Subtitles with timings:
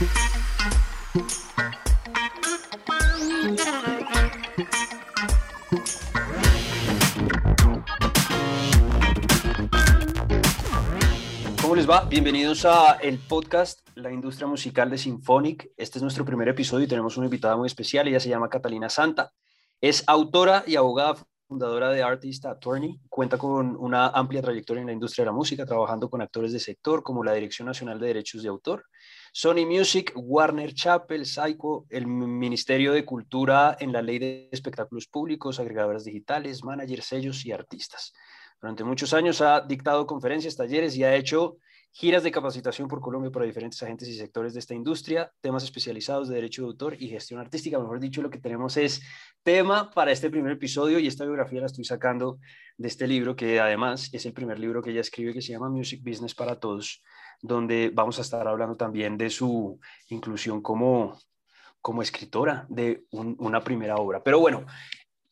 [0.00, 0.08] ¿Cómo
[11.76, 12.06] les va?
[12.08, 15.70] Bienvenidos a el podcast La Industria Musical de Symphonic.
[15.76, 18.08] Este es nuestro primer episodio y tenemos una invitada muy especial.
[18.08, 19.34] Ella se llama Catalina Santa.
[19.82, 22.98] Es autora y abogada fundadora de Artist Attorney.
[23.10, 26.60] Cuenta con una amplia trayectoria en la industria de la música, trabajando con actores de
[26.60, 28.86] sector como la Dirección Nacional de Derechos de Autor,
[29.32, 35.60] Sony Music, Warner Chappell, Psycho, el Ministerio de Cultura en la Ley de Espectáculos Públicos,
[35.60, 38.12] agregadoras digitales, managers, sellos y artistas.
[38.60, 41.58] Durante muchos años ha dictado conferencias, talleres y ha hecho
[41.92, 46.28] giras de capacitación por Colombia para diferentes agentes y sectores de esta industria, temas especializados
[46.28, 47.78] de derecho de autor y gestión artística.
[47.78, 49.02] Mejor dicho, lo que tenemos es
[49.42, 52.38] tema para este primer episodio y esta biografía la estoy sacando
[52.76, 55.68] de este libro que además es el primer libro que ella escribe que se llama
[55.68, 57.02] Music Business para Todos,
[57.42, 61.18] donde vamos a estar hablando también de su inclusión como,
[61.80, 64.22] como escritora de una primera obra.
[64.22, 64.66] Pero bueno,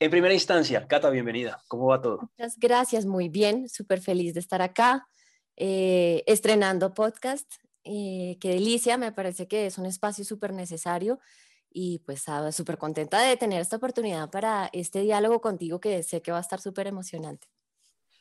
[0.00, 1.60] en primera instancia, Cata, bienvenida.
[1.68, 2.20] ¿Cómo va todo?
[2.20, 5.08] Muchas gracias, muy bien, súper feliz de estar acá,
[5.56, 7.52] eh, estrenando podcast.
[7.84, 11.18] Eh, qué delicia, me parece que es un espacio súper necesario
[11.70, 16.32] y pues súper contenta de tener esta oportunidad para este diálogo contigo que sé que
[16.32, 17.48] va a estar súper emocionante.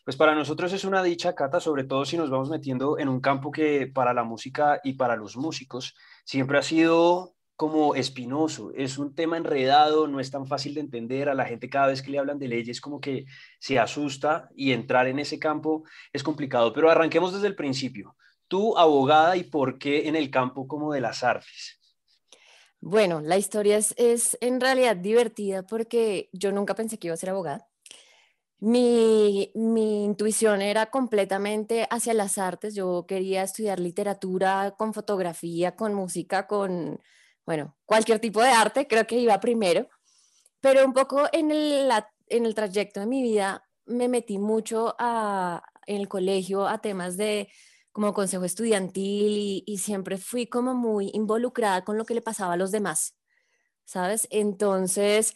[0.07, 3.19] Pues para nosotros es una dicha, Cata, sobre todo si nos vamos metiendo en un
[3.19, 8.97] campo que para la música y para los músicos siempre ha sido como espinoso, es
[8.97, 12.11] un tema enredado, no es tan fácil de entender, a la gente cada vez que
[12.11, 13.25] le hablan de leyes como que
[13.59, 18.15] se asusta y entrar en ese campo es complicado, pero arranquemos desde el principio.
[18.47, 21.81] Tú, abogada, ¿y por qué en el campo como de las artes?
[22.79, 27.17] Bueno, la historia es, es en realidad divertida porque yo nunca pensé que iba a
[27.17, 27.67] ser abogada.
[28.59, 32.73] Mi, mi, intuición era completamente hacia las artes.
[32.75, 36.99] Yo quería estudiar literatura con fotografía, con música, con
[37.47, 39.87] bueno, cualquier tipo de arte, creo que iba primero,
[40.59, 41.89] pero un poco en el,
[42.27, 47.15] en el trayecto de mi vida me metí mucho a, en el colegio a temas
[47.15, 47.47] de
[47.93, 52.57] como consejo estudiantil y, siempre fui como muy involucrada con lo que le pasaba a
[52.57, 53.15] los demás,
[53.85, 54.27] ¿sabes?
[54.29, 55.35] Entonces,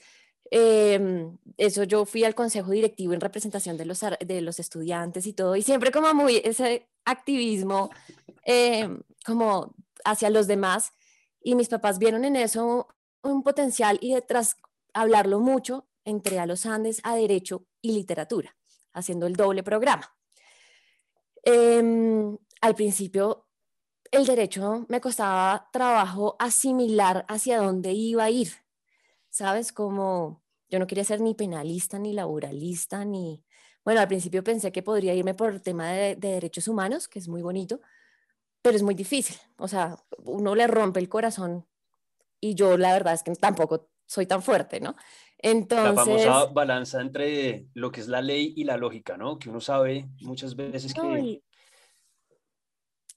[0.51, 5.33] em, eso yo fui al consejo directivo en representación de los, de los estudiantes y
[5.33, 7.89] todo, y siempre como muy ese activismo
[8.43, 9.73] em, como
[10.05, 10.93] hacia los demás
[11.41, 12.87] y mis papás vieron en eso
[13.23, 14.57] un potencial y detrás
[14.93, 18.55] hablarlo mucho, entré a los Andes a Derecho y Literatura,
[18.93, 20.15] haciendo el doble programa.
[21.43, 23.47] Em, al principio,
[24.11, 28.51] el derecho me costaba trabajo asimilar hacia dónde iba a ir,
[29.29, 29.71] ¿sabes?
[29.71, 30.40] Como
[30.71, 33.43] yo no quería ser ni penalista, ni laboralista, ni...
[33.83, 37.27] Bueno, al principio pensé que podría irme por el tema de derechos humanos, que es
[37.27, 37.81] muy bonito,
[38.61, 39.35] pero es muy difícil.
[39.57, 41.67] O sea, uno le rompe el corazón
[42.39, 44.95] y yo la verdad es que tampoco soy tan fuerte, ¿no?
[45.39, 45.95] Entonces...
[45.95, 49.39] La famosa balanza entre lo que es la ley y la lógica, ¿no?
[49.39, 51.41] Que uno sabe muchas veces que...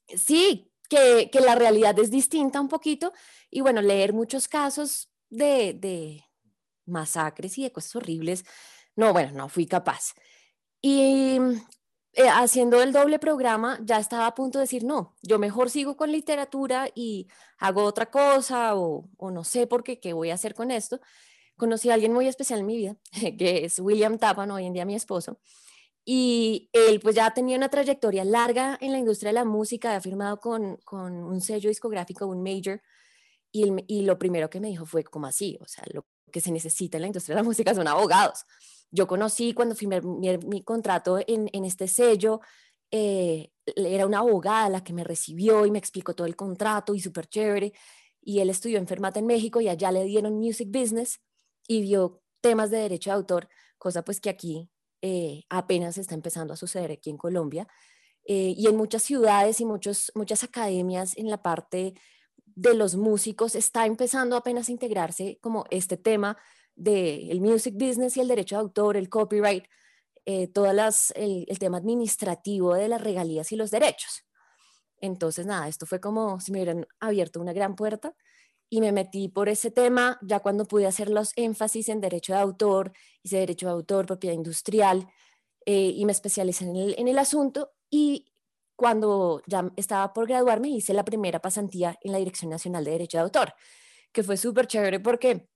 [0.07, 3.13] Sí, que, que, la realidad es distinta un poquito
[3.49, 6.24] y bueno, leer muchos casos de, de
[6.85, 8.45] masacres y de cosas horribles,
[8.95, 10.13] no, bueno, no fui capaz.
[10.81, 11.39] Y
[12.17, 15.97] eh, haciendo el doble programa, ya estaba a punto de decir, no, yo mejor sigo
[15.97, 20.55] con literatura y hago otra cosa o, no sé por qué, qué voy a hacer
[20.55, 21.01] con esto.
[21.57, 22.97] Conocí a alguien muy especial en mi vida,
[23.37, 25.39] que es William Tappan, hoy en día mi esposo,
[26.05, 30.01] y él pues ya tenía una trayectoria larga en la industria de la música, ha
[30.01, 32.81] firmado con, con un sello discográfico, un major,
[33.51, 36.51] y, y lo primero que me dijo fue como así, o sea, lo que se
[36.51, 38.45] necesita en la industria de la música son abogados
[38.95, 42.41] yo conocí cuando firmé mi, contrato en, este sello,
[42.91, 46.99] eh, era una abogada la que me recibió y me explicó todo el contrato y
[46.99, 47.73] súper chévere.
[48.21, 51.19] Y él estudió enfermata en México y allá le dieron music business
[51.67, 54.69] y vio temas de derecho de autor, cosa pues que aquí
[55.01, 57.67] eh, apenas está empezando a suceder aquí en Colombia.
[58.27, 61.93] Eh, y en muchas ciudades y muchos, muchas academias en la parte
[62.55, 66.37] de los músicos está empezando apenas a integrarse como este tema
[66.75, 69.65] del music business y el derecho de autor, el copyright,
[70.25, 74.25] eh, todas el, tema administrativo de las regalías y los derechos.
[74.97, 78.15] Entonces, nada, esto fue como si me hubieran abierto una gran puerta
[78.69, 82.39] y me metí por ese tema ya cuando pude hacer los énfasis en derecho de
[82.39, 85.07] autor, hice derecho de autor, propiedad industrial
[85.65, 88.33] eh, y me especialicé en el, en el asunto y
[88.75, 93.17] cuando ya estaba por graduarme hice la primera pasantía en la Dirección Nacional de Derecho
[93.17, 93.53] de Autor,
[94.11, 95.47] que fue súper chévere porque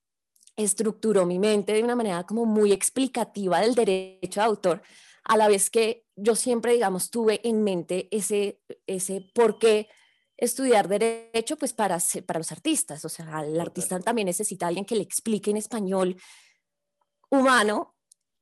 [0.55, 4.81] estructuró mi mente de una manera como muy explicativa del derecho de autor,
[5.23, 9.87] a la vez que yo siempre, digamos, tuve en mente ese, ese por qué
[10.37, 14.95] estudiar derecho pues para, para los artistas, o sea, el artista también necesita alguien que
[14.95, 16.15] le explique en español
[17.29, 17.95] humano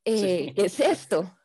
[0.06, 1.38] eh, qué es esto.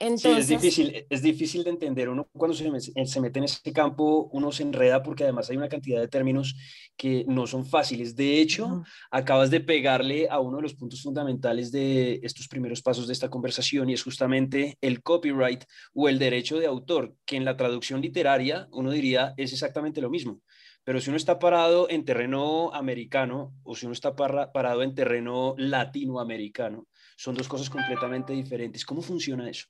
[0.00, 2.08] Sí, es difícil, es difícil de entender.
[2.08, 2.68] Uno cuando se,
[3.06, 6.56] se, mete en ese campo, uno se enreda porque además hay una cantidad de términos
[6.96, 8.14] que no son fáciles.
[8.16, 13.06] De hecho, acabas de pegarle a uno de los puntos fundamentales de estos primeros pasos
[13.06, 15.64] de esta conversación y es justamente el copyright
[15.94, 20.10] o el derecho de autor, que en la traducción literaria uno diría es exactamente lo
[20.10, 20.40] mismo.
[20.84, 25.54] Pero si uno está parado en terreno americano o si uno está parado en terreno
[25.56, 28.84] latinoamericano, son dos cosas completamente diferentes.
[28.84, 29.66] ¿Cómo funciona eso?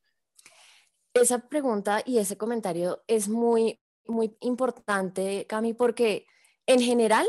[1.14, 6.26] Esa pregunta y ese comentario es muy, muy importante, Cami, porque
[6.66, 7.26] en general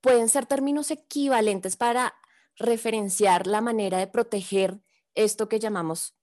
[0.00, 2.14] pueden ser términos equivalentes para
[2.56, 4.80] referenciar la manera de proteger
[5.14, 6.16] esto que llamamos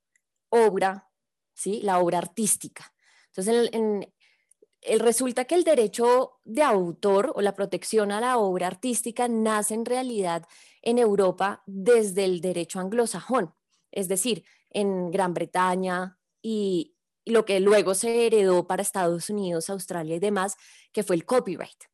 [0.50, 1.10] obra,
[1.54, 1.82] ¿sí?
[1.82, 2.94] la obra artística.
[3.28, 9.28] Entonces, el, resulta que el derecho de autor o la protección a la obra artística
[9.28, 10.48] nace en realidad
[10.82, 13.54] en Europa desde el derecho anglosajón,
[13.92, 16.96] es decir, en Gran Bretaña, y
[17.26, 20.58] lo que luego se heredó para Estados Unidos, Australia y demás,
[20.94, 21.86] que fue el copyright,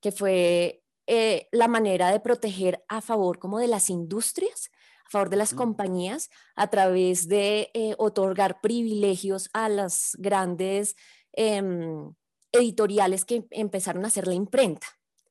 [0.00, 4.72] que fue eh, la manera de proteger a favor como de las industrias,
[5.06, 10.96] a favor de las compañías, a través de eh, otorgar privilegios a las grandes
[11.30, 12.12] em,
[12.50, 14.88] editoriales que empezaron a hacer la imprenta.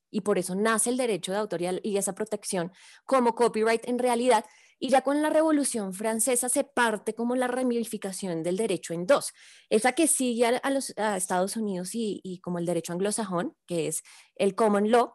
[0.09, 2.71] Y por eso nace el derecho de autoría y esa protección
[3.03, 4.45] como copyright en realidad
[4.83, 9.31] y ya con la Revolución Francesa se parte como la ramificación del derecho en dos.
[9.69, 14.03] Esa que sigue a, los, Estados Unidos y, como el derecho anglosajón, que es
[14.35, 15.13] el common law,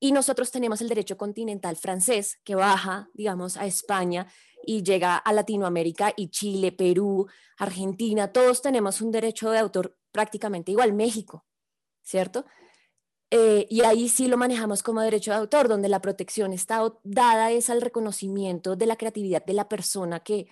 [0.00, 4.26] y nosotros tenemos el derecho continental francés, que baja, digamos, a España
[4.66, 10.72] y llega a Latinoamérica y Chile, Perú, Argentina, todos tenemos un derecho de autor prácticamente
[10.72, 11.46] igual, México,
[12.02, 12.46] ¿cierto?
[13.36, 17.50] Eh, y ahí sí lo manejamos como derecho de autor, donde la protección está dada
[17.50, 20.46] es al reconocimiento de la creatividad de la persona que,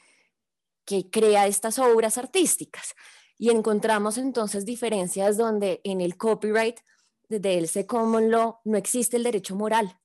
[0.84, 2.96] que crea estas obras artísticas.
[3.38, 6.80] Y encontramos entonces diferencias donde en el copyright
[7.28, 9.96] desde el common law no existe el derecho moral.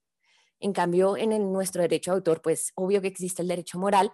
[0.60, 4.14] En cambio, en nuestro derecho de autor, pues obvio que existe el derecho moral.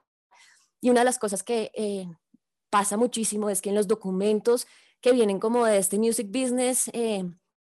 [0.79, 2.07] Y una de las cosas que eh,
[2.69, 4.67] pasa muchísimo es que en los documentos
[5.01, 7.25] que vienen como de este music business, eh,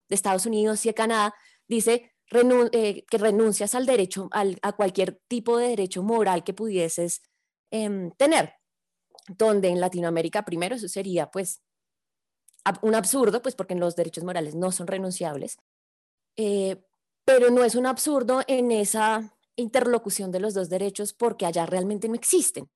[0.08, 1.34] de Estados Unidos y Canadá,
[1.68, 2.12] dice
[2.72, 7.22] eh, que renuncias al derecho, a cualquier tipo de derecho moral que pudieses
[7.70, 8.54] em, tener,
[9.28, 11.62] donde en Latinoamérica primero eso sería pues
[12.82, 15.58] un absurdo, pues porque los derechos morales no son renunciables,
[16.36, 16.82] eh,
[17.24, 22.08] pero no es un absurdo en esa interlocución de los dos derechos porque allá realmente
[22.08, 22.68] no existen.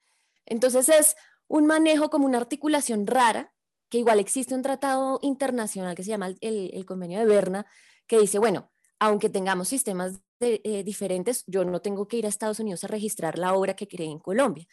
[0.46, 1.16] Entonces es
[1.48, 3.52] un manejo como una articulación rara
[3.90, 7.66] que igual existe un tratado internacional que se llama el, Convenio de Berna,
[8.06, 8.70] que dice, bueno,
[9.00, 13.36] aunque tengamos sistemas eh, diferentes, yo no tengo que ir a Estados Unidos a registrar
[13.36, 14.66] la obra que creé en Colombia.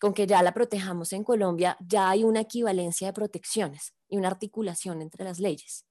[0.00, 4.28] Con que ya la protejamos en Colombia, ya hay una equivalencia de protecciones y una
[4.28, 5.84] articulación entre las leyes.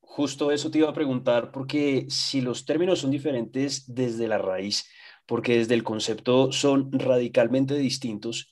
[0.00, 4.86] Justo eso te iba a preguntar, porque si los términos son diferentes desde la raíz,
[5.26, 8.50] porque desde el concepto son radicalmente distintos,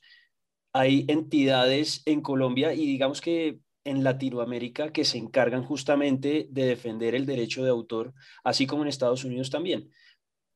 [0.71, 7.15] hay entidades en Colombia y digamos que en Latinoamérica que se encargan justamente de defender
[7.15, 8.13] el derecho de autor,
[8.43, 9.89] así como en Estados Unidos también.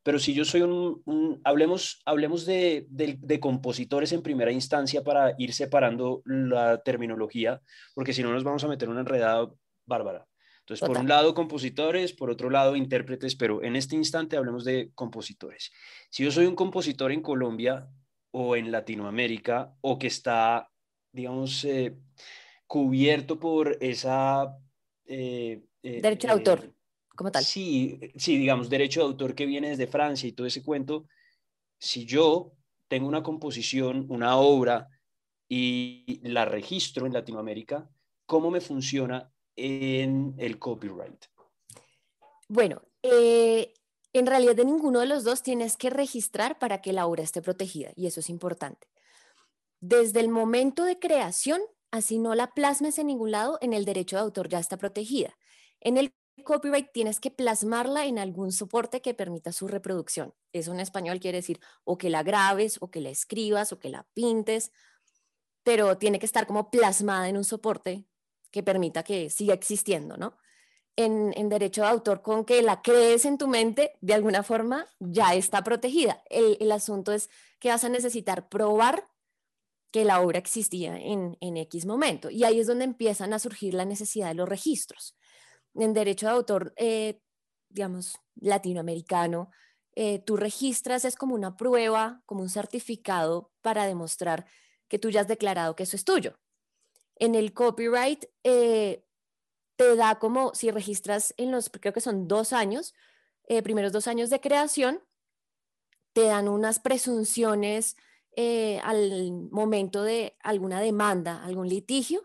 [0.03, 2.87] Pero si yo soy un, hablemos, hablemos de,
[3.39, 7.61] compositores en primera instancia para ir separando la terminología,
[7.93, 9.49] porque si no nos vamos a meter una enredada
[9.85, 10.27] bárbara.
[10.59, 14.91] Entonces, por un lado compositores, por otro lado intérpretes, pero en este instante hablemos de
[14.93, 15.71] compositores.
[16.09, 17.87] Si yo soy un compositor en Colombia
[18.31, 20.69] o en Latinoamérica, o que está,
[21.11, 21.95] digamos, eh,
[22.71, 24.57] cubierto por esa...
[25.03, 26.73] Eh, eh, derecho de autor, eh,
[27.13, 27.43] como tal.
[27.43, 31.05] Sí, sí, digamos, derecho de autor que viene desde Francia y todo ese cuento.
[31.77, 32.53] Si yo
[32.87, 34.87] tengo una composición, una obra
[35.49, 37.89] y la registro en Latinoamérica,
[38.25, 41.25] ¿cómo me funciona en el copyright?
[42.47, 47.21] Bueno, en realidad de ninguno de los dos tienes que registrar para que la obra
[47.21, 48.87] esté protegida y eso es importante.
[49.81, 51.59] Desde el momento de creación
[51.91, 55.37] así no la plasmes en ningún lado, en el derecho de autor ya está protegida.
[55.79, 60.33] En el copyright tienes que plasmarla en algún soporte que permita su reproducción.
[60.53, 63.89] Eso en español quiere decir o que la grabes, o que la escribas, o que
[63.89, 64.71] la pintes,
[65.63, 68.05] pero tiene que estar como plasmada en un soporte
[68.51, 70.37] que permita que siga existiendo, ¿no?
[70.97, 75.33] En, derecho de autor, con que la crees en tu mente, de alguna forma ya
[75.33, 76.21] está protegida.
[76.29, 77.29] El, el asunto es
[77.59, 79.07] que vas a necesitar probar
[79.91, 82.29] que la obra existía en, X momento.
[82.29, 85.17] Y ahí es donde empiezan a surgir la necesidad de los registros.
[85.73, 87.21] en derecho de autor, eh,
[87.69, 89.51] digamos, latinoamericano,
[89.95, 94.45] eh, tú registras, es como una prueba, como un certificado para demostrar
[94.89, 96.39] que tú ya has declarado que eso es tuyo.
[97.15, 99.05] En el copyright eh,
[99.77, 102.93] te da como, si registras en los, creo que son dos años,
[103.63, 105.01] primeros dos años de creación,
[106.13, 107.97] te dan unas presunciones
[108.83, 112.21] al momento de alguna demanda, algún litigio,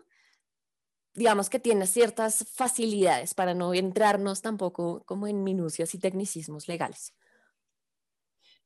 [1.13, 7.13] digamos que tiene ciertas facilidades para no entrarnos tampoco como en minucias y tecnicismos legales.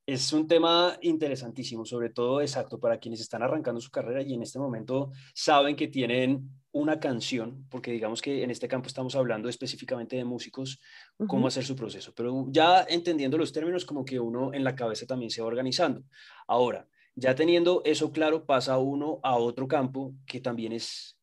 [0.06, 4.42] Es un tema interesantísimo, sobre todo exacto para quienes están arrancando su carrera y en
[4.42, 9.48] este momento saben que tienen una canción, porque digamos que en este campo estamos hablando
[9.48, 10.82] específicamente de músicos,
[11.28, 15.06] cómo hacer su proceso, pero ya entendiendo los términos como que uno en la cabeza
[15.06, 16.04] también se va organizando.
[16.48, 21.18] Ahora, ya teniendo eso claro, pasa uno a otro campo que también es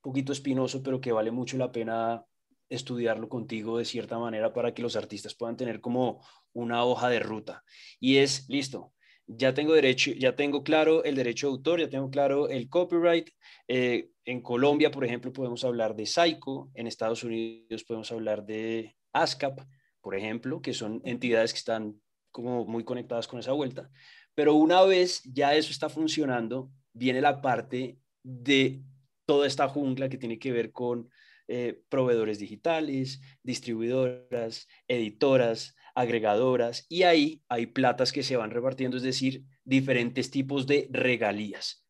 [0.00, 2.24] poquito espinoso, pero que vale mucho la pena
[2.68, 7.20] estudiarlo contigo de cierta manera para que los artistas puedan tener como una hoja de
[7.20, 7.62] ruta.
[8.00, 8.92] Y es, listo,
[9.26, 13.30] ya tengo derecho, ya tengo claro el derecho de autor, ya tengo claro el copyright.
[13.68, 18.96] Eh, en Colombia, por ejemplo, podemos hablar de Saico, en Estados Unidos podemos hablar de
[19.12, 19.60] ASCAP,
[20.00, 23.90] por ejemplo, que son entidades que están como muy conectadas con esa vuelta.
[24.34, 28.82] Pero una vez ya eso está funcionando, viene la parte de
[29.26, 31.08] toda esta jungla que tiene que ver con
[31.48, 39.02] eh, proveedores digitales, distribuidoras, editoras, agregadoras, y ahí hay platas que se van repartiendo, es
[39.02, 41.84] decir, diferentes tipos de regalías.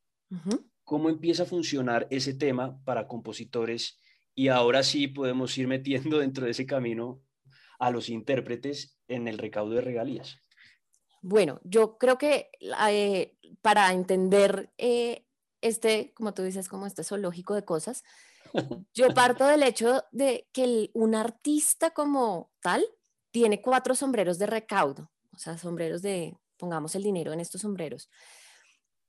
[0.83, 4.01] ¿Cómo empieza a funcionar ese tema para compositores?
[4.35, 7.23] Y ahora sí podemos ir metiendo dentro de ese camino
[7.79, 10.39] a los intérpretes en el recaudo de regalías.
[11.23, 12.51] Bueno, yo creo que
[12.91, 15.25] eh, para entender eh,
[15.63, 18.03] este, como tú dices, como este zoológico de cosas,
[18.93, 22.85] yo parto del hecho de que un artista como tal
[23.31, 28.11] tiene cuatro sombreros de recaudo, o sea, sombreros de, pongamos el dinero en estos sombreros.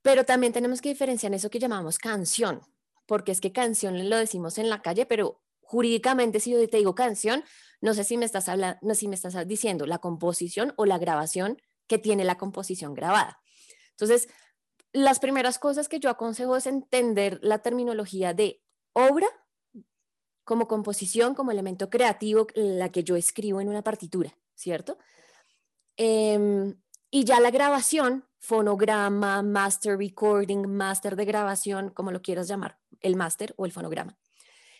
[0.02, 2.62] Pero también tenemos que diferenciar eso que llamamos canción,
[3.06, 6.94] porque es que canción lo decimos en la calle, pero jurídicamente si yo te digo
[6.94, 7.44] canción,
[7.82, 10.86] no sé si me estás hablando, no sé si me estás diciendo la composición o
[10.86, 13.40] la grabación que tiene la composición grabada.
[13.92, 14.28] Entonces,
[14.92, 18.62] las primeras cosas que yo aconsejo es entender la terminología de
[18.94, 19.28] obra
[20.44, 24.98] como composición, como elemento creativo, la que yo escribo en una partitura, ¿cierto?
[25.98, 26.76] Em,
[27.10, 33.16] y ya la grabación, fonograma, master recording, master de grabación, como lo quieras llamar, el
[33.16, 34.18] master o el fonograma.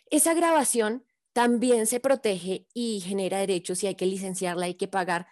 [0.10, 5.28] Esa grabación también se protege y genera derechos y hay que licenciarla, hay que pagar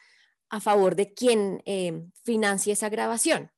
[0.52, 3.52] a favor de quien eh, financie esa grabación.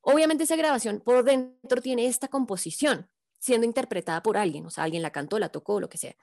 [0.00, 3.10] Obviamente esa grabación por dentro tiene esta composición
[3.40, 6.16] siendo interpretada por alguien, o sea, alguien la cantó, la tocó, lo que sea.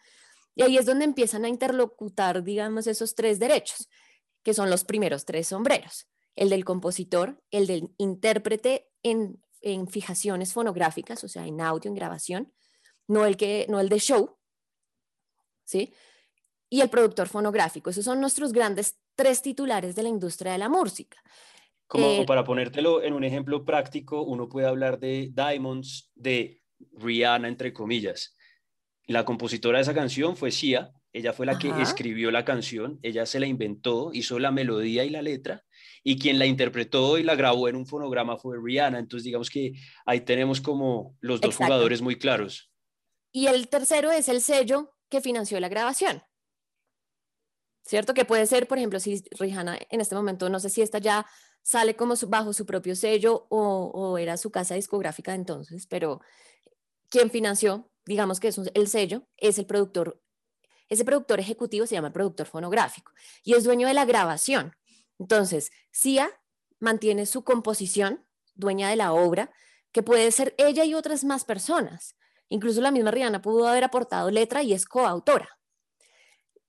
[0.55, 3.89] Y ahí es donde empiezan a interlocutar, digamos, esos tres derechos,
[4.43, 10.53] que son los primeros tres sombreros, el del compositor, el del intérprete en, en fijaciones
[10.53, 12.53] fonográficas, o sea, en audio, en grabación,
[13.07, 14.37] no el, que, no el de show,
[15.65, 15.93] ¿sí?
[16.69, 17.89] Y el productor fonográfico.
[17.89, 21.21] Esos son nuestros grandes tres titulares de la industria de la música.
[21.87, 26.61] Como eh, para ponértelo en un ejemplo práctico, uno puede hablar de Diamonds, de
[26.93, 28.35] Rihanna, entre comillas.
[29.05, 33.27] La compositora de esa canción fue Sia, ella fue la que escribió la canción, ella
[33.27, 35.63] se la inventó, hizo la melodía y la letra,
[36.03, 38.97] y quien la interpretó y la grabó en un fonograma fue Rihanna.
[38.97, 39.73] Entonces, digamos que
[40.05, 42.71] ahí tenemos como los dos jugadores muy claros.
[43.31, 46.23] Y el tercero es el sello que financió la grabación.
[47.83, 48.13] ¿Cierto?
[48.13, 51.25] Que puede ser, por ejemplo, si Rihanna en este momento, no sé si está ya
[51.63, 56.21] sale como bajo su propio sello o, era su casa discográfica entonces, pero
[57.09, 60.21] quien financió, digamos que es el sello, es el productor.
[60.89, 63.11] Ese productor ejecutivo se llama el productor fonográfico
[63.43, 64.75] y es dueño de la grabación.
[65.19, 66.29] Entonces, CIA
[66.79, 68.25] mantiene su composición,
[68.55, 69.51] dueña de la obra,
[69.91, 72.15] que puede ser ella y otras más personas.
[72.49, 75.49] Incluso la misma Rihanna pudo haber aportado letra y es coautora.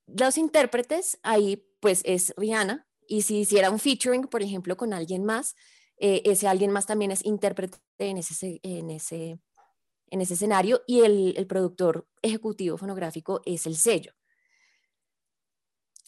[0.07, 5.25] Los intérpretes, ahí pues es Rihanna, y si hiciera un featuring, por ejemplo, con alguien
[5.25, 5.55] más,
[5.99, 9.39] eh, ese alguien más también es intérprete en ese, en ese,
[10.11, 14.13] en ese escenario y el, el productor ejecutivo fonográfico es el sello.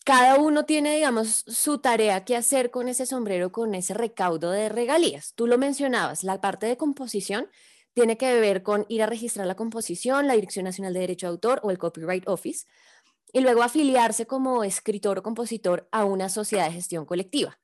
[0.05, 4.69] Cada uno tiene, digamos, su tarea que hacer con ese sombrero, con ese recaudo de
[4.69, 5.35] regalías.
[5.35, 7.49] Tú lo mencionabas, la parte de composición
[7.93, 11.31] tiene que ver con ir a registrar la composición, la Dirección Nacional de Derecho de
[11.31, 12.67] Autor o el Copyright Office
[13.33, 17.59] y luego afiliarse como escritor o compositor a una sociedad de gestión colectiva,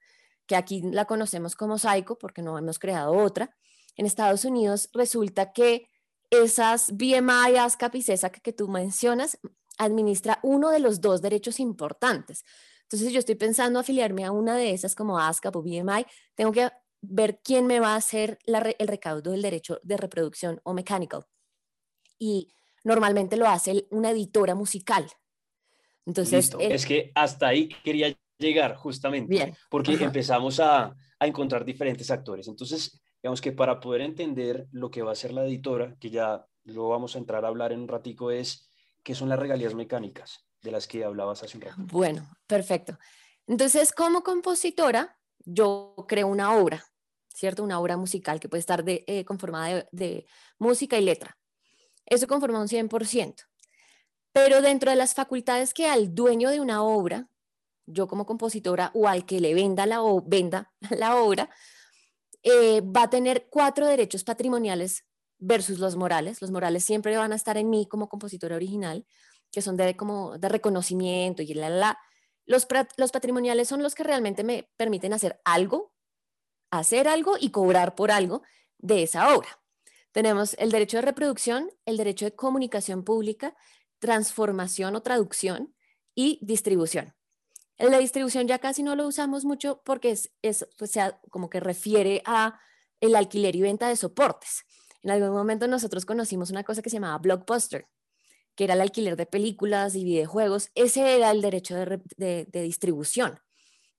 [0.46, 3.56] que aquí la conocemos como SAICO porque no hemos creado otra.
[3.96, 5.88] En Estados Unidos resulta que
[6.30, 9.38] esas BMI, ASCAP y CESAC que tú mencionas,
[9.78, 12.44] administra uno de los dos derechos importantes.
[12.82, 16.70] Entonces yo estoy pensando afiliarme a una de esas como ASCAP o BMI, tengo que
[17.02, 21.26] ver quién me va a hacer el recaudo del derecho de reproducción o mechanical.
[22.18, 22.54] Y
[22.84, 25.10] normalmente lo hace una editora musical.
[26.06, 32.48] Entonces, es que hasta ahí quería llegar justamente, porque empezamos a, a encontrar diferentes actores.
[32.48, 36.44] Entonces, digamos que para poder entender lo que va a ser la editora, que ya
[36.64, 38.68] lo vamos a entrar a hablar en un ratico, es
[39.02, 41.76] qué son las regalías mecánicas de las que hablabas hace un rato.
[41.78, 42.98] Bueno, perfecto.
[43.46, 46.84] Entonces, como compositora, yo creo una obra,
[47.28, 47.64] ¿cierto?
[47.64, 50.26] Una obra musical que puede estar de, eh, conformada de,
[50.58, 51.36] música y letra.
[52.06, 53.34] Eso conforma un 100%.
[54.32, 57.28] Pero dentro de las facultades que al dueño de una obra,
[57.86, 61.50] yo como compositora o al que le venda la, venda la obra,
[62.42, 65.04] eh, va a tener cuatro derechos patrimoniales
[65.38, 66.40] versus los morales.
[66.40, 69.06] Los morales siempre van a estar en mí como compositora original,
[69.50, 71.98] que son de, como de reconocimiento y la, la.
[72.46, 75.92] Los, los patrimoniales son los que realmente me permiten hacer algo,
[76.70, 78.42] hacer algo y cobrar por algo
[78.78, 79.60] de esa obra.
[80.10, 83.54] Tenemos el derecho de reproducción, el derecho de comunicación pública,
[84.02, 85.72] transformación o traducción
[86.16, 87.14] y distribución.
[87.78, 91.60] De distribución ya casi no lo usamos mucho porque es, es o sea, como que
[91.60, 92.60] refiere a
[93.00, 94.64] el alquiler y venta de soportes.
[95.02, 97.86] En algún momento nosotros conocimos una cosa que se llamaba Blockbuster,
[98.56, 100.70] que era el alquiler de películas y videojuegos.
[100.74, 103.38] Ese era el derecho de, distribución.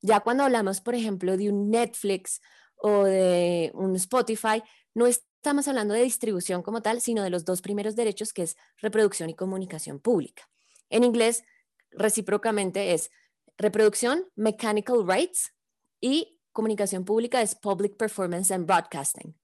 [0.02, 2.42] Ya cuando hablamos, por ejemplo, de un Netflix
[2.76, 4.62] o de un Spotify,
[4.94, 5.08] no
[5.44, 9.30] estamos hablando de distribución como tal, sino de los dos primeros derechos, que es reproducción
[9.30, 10.50] y comunicación pública.
[10.90, 11.44] En inglés,
[11.92, 13.12] recíprocamente es
[13.58, 15.54] reproducción, mechanical rights,
[16.00, 19.36] y comunicación pública es public performance and broadcasting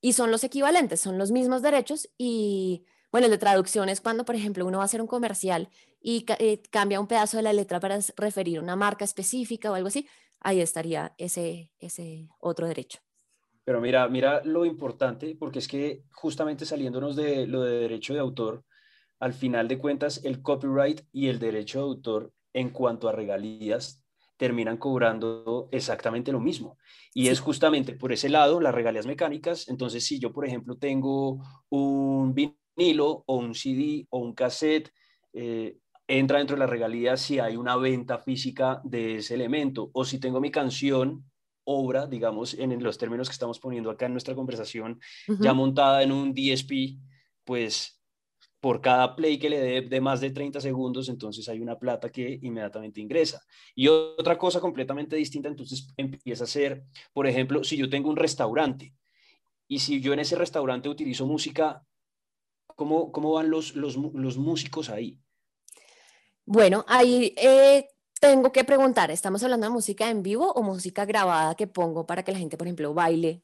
[0.00, 4.36] y son los equivalentes, son los mismos derechos y bueno, de traducción es cuando, por
[4.36, 5.68] ejemplo, uno va a hacer un comercial
[6.00, 9.88] y eh, cambia un pedazo de la letra para referir una marca específica o algo
[9.88, 10.08] así,
[10.40, 13.05] ahí estaría ese, ese otro derecho.
[13.66, 18.20] Pero mira, mira lo importante, porque es que justamente saliéndonos de lo de derecho de
[18.20, 18.64] autor,
[19.18, 24.04] al final de cuentas, el copyright y el derecho de autor en cuanto a regalías
[24.36, 26.78] terminan cobrando exactamente lo mismo.
[27.12, 29.68] Y es justamente por ese lado, las regalías mecánicas.
[29.68, 34.92] Entonces, si yo, por ejemplo, tengo un vinilo o un CD o un cassette,
[35.32, 35.76] eh,
[36.06, 39.90] entra dentro de las regalías si hay una venta física de ese elemento.
[39.92, 41.24] O si tengo mi canción,
[41.66, 45.00] obra, digamos, en los términos que estamos poniendo acá en nuestra conversación,
[45.40, 46.98] ya montada en un DSP,
[47.44, 48.00] pues
[48.60, 52.10] por cada play que le dé de más de 30 segundos, entonces hay una plata
[52.10, 53.42] que inmediatamente ingresa.
[53.74, 58.16] Y otra cosa completamente distinta, entonces empieza a ser, por ejemplo, si yo tengo un
[58.16, 58.94] restaurante
[59.68, 61.84] y si yo en ese restaurante utilizo música,
[62.66, 65.18] ¿cómo, cómo van los, los, los músicos ahí?
[66.44, 67.88] Bueno, ahí eh,
[68.20, 72.22] tengo que preguntar, ¿estamos hablando de música en vivo o música grabada que pongo para
[72.22, 73.42] que la gente, por ejemplo, baile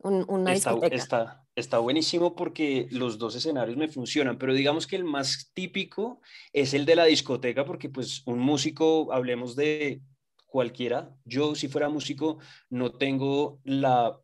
[0.00, 5.50] una está, Está, buenísimo porque los dos escenarios me funcionan, pero digamos que el más
[5.54, 6.20] típico
[6.52, 10.00] es el de la discoteca, porque pues un músico, hablemos de
[10.46, 12.38] cualquiera, yo si fuera músico
[12.70, 14.20] no tengo la,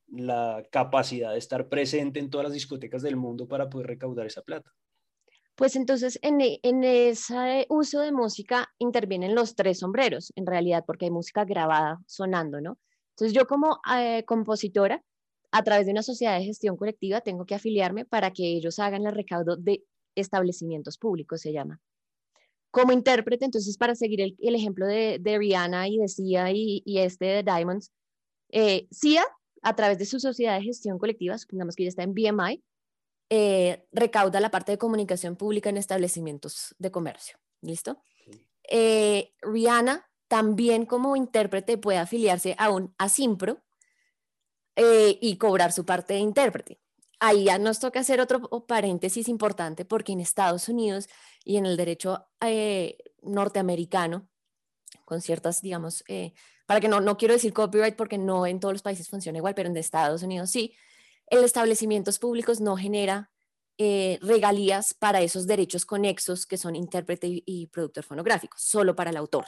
[0.70, 4.70] capacidad de estar presente en todas las discotecas del mundo para poder recaudar esa plata.
[5.56, 11.06] Pues entonces en, en, ese uso de música intervienen los tres sombreros, en realidad, porque
[11.06, 12.78] hay música grabada sonando, ¿no?
[13.10, 15.02] Entonces yo como eh, compositora
[15.52, 19.06] a través de una sociedad de gestión colectiva tengo que afiliarme para que ellos hagan
[19.06, 19.84] el recaudo de
[20.16, 21.80] establecimientos públicos, se llama.
[22.72, 27.42] Como intérprete, entonces, para seguir el, ejemplo de, Rihanna y de Cia y, este de
[27.44, 27.92] Diamonds,
[28.50, 29.22] eh, Cia,
[29.62, 32.64] a través de su sociedad de gestión colectiva, supongamos que ya está en BMI,
[33.30, 37.38] eh, recauda la parte de comunicación pública en establecimientos de comercio.
[37.60, 38.02] ¿Listo?
[38.68, 43.62] Eh, Rihanna también como intérprete puede afiliarse a un ASIMPRO,
[44.76, 46.80] eh, y cobrar su parte de intérprete.
[47.20, 51.08] Ahí ya nos toca hacer otro paréntesis importante porque en Estados Unidos
[51.44, 54.28] y en el derecho eh, norteamericano,
[55.04, 56.02] con ciertas, digamos,
[56.66, 59.54] para que no, no quiero decir copyright porque no en todos los países funciona igual,
[59.54, 60.74] pero en Estados Unidos sí,
[61.26, 63.30] el establecimientos públicos no genera
[63.76, 69.16] regalías para esos derechos conexos que son intérprete y, y productor fonográfico, solo para el
[69.16, 69.46] autor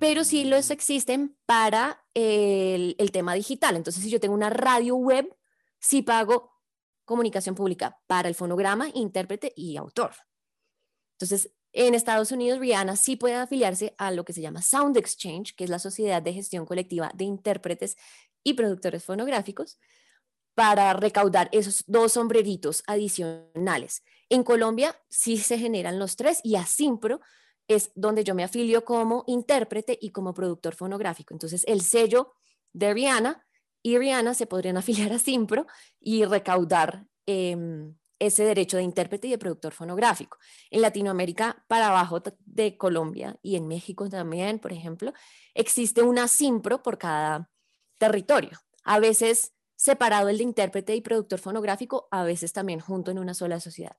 [0.00, 3.76] pero sí los existen para el, tema digital.
[3.76, 5.36] Entonces, si yo tengo una radio web,
[5.78, 6.52] sí pago
[7.04, 10.12] comunicación pública para el fonograma, intérprete y autor.
[11.12, 15.54] Entonces, en Estados Unidos, Rihanna sí puede afiliarse a lo que se llama Sound Exchange,
[15.54, 17.96] que es la sociedad de gestión colectiva de intérpretes
[18.42, 19.78] y productores fonográficos,
[20.60, 24.04] para recaudar esos dos sombreritos adicionales.
[24.28, 27.22] En Colombia sí se generan los tres y a Simpro
[27.66, 31.32] es donde yo me afilio como intérprete y como productor fonográfico.
[31.32, 32.34] Entonces, el sello
[32.74, 33.46] de Rihanna
[33.82, 35.66] y Rihanna se podrían afiliar a Simpro
[35.98, 40.36] y recaudar em, ese derecho de intérprete y de productor fonográfico.
[40.70, 45.14] En Latinoamérica, para abajo de Colombia y en México también, por ejemplo,
[45.54, 47.48] existe una Simpro por cada
[47.96, 48.58] territorio.
[48.84, 53.32] A veces separado el de intérprete y productor fonográfico, a veces también junto en una
[53.32, 53.96] sola sociedad.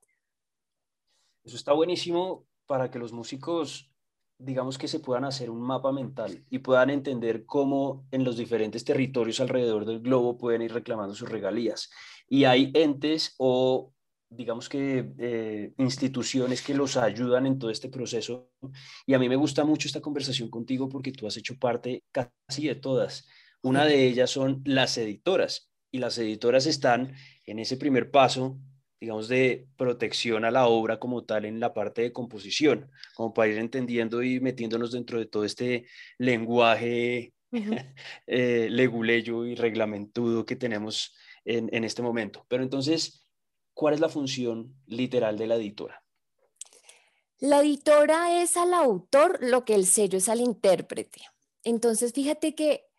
[1.43, 3.91] Eso está buenísimo para que los músicos,
[4.37, 8.85] digamos que se puedan hacer un mapa mental y puedan entender cómo en los diferentes
[8.85, 11.89] territorios alrededor del globo pueden ir reclamando sus regalías.
[12.27, 13.91] Y hay entes o
[14.29, 18.51] digamos que eh, instituciones que los ayudan en todo este proceso.
[19.07, 22.67] Y a mí me gusta mucho esta conversación contigo porque tú has hecho parte casi
[22.67, 23.27] de todas.
[23.63, 27.13] Una de ellas son las editoras y las editoras están
[27.45, 28.57] en ese primer paso,
[28.99, 33.51] digamos, de protección a la obra como tal en la parte de composición, como para
[33.51, 37.33] ir entendiendo y metiéndonos dentro de todo este lenguaje
[38.27, 42.45] eh, leguleyo y reglamentudo que tenemos en, en este momento.
[42.47, 43.27] Pero entonces,
[43.73, 46.01] ¿cuál es la función literal de la editora?
[47.39, 51.21] La editora es al autor lo que el sello es al intérprete.
[51.63, 52.90] Entonces, fíjate que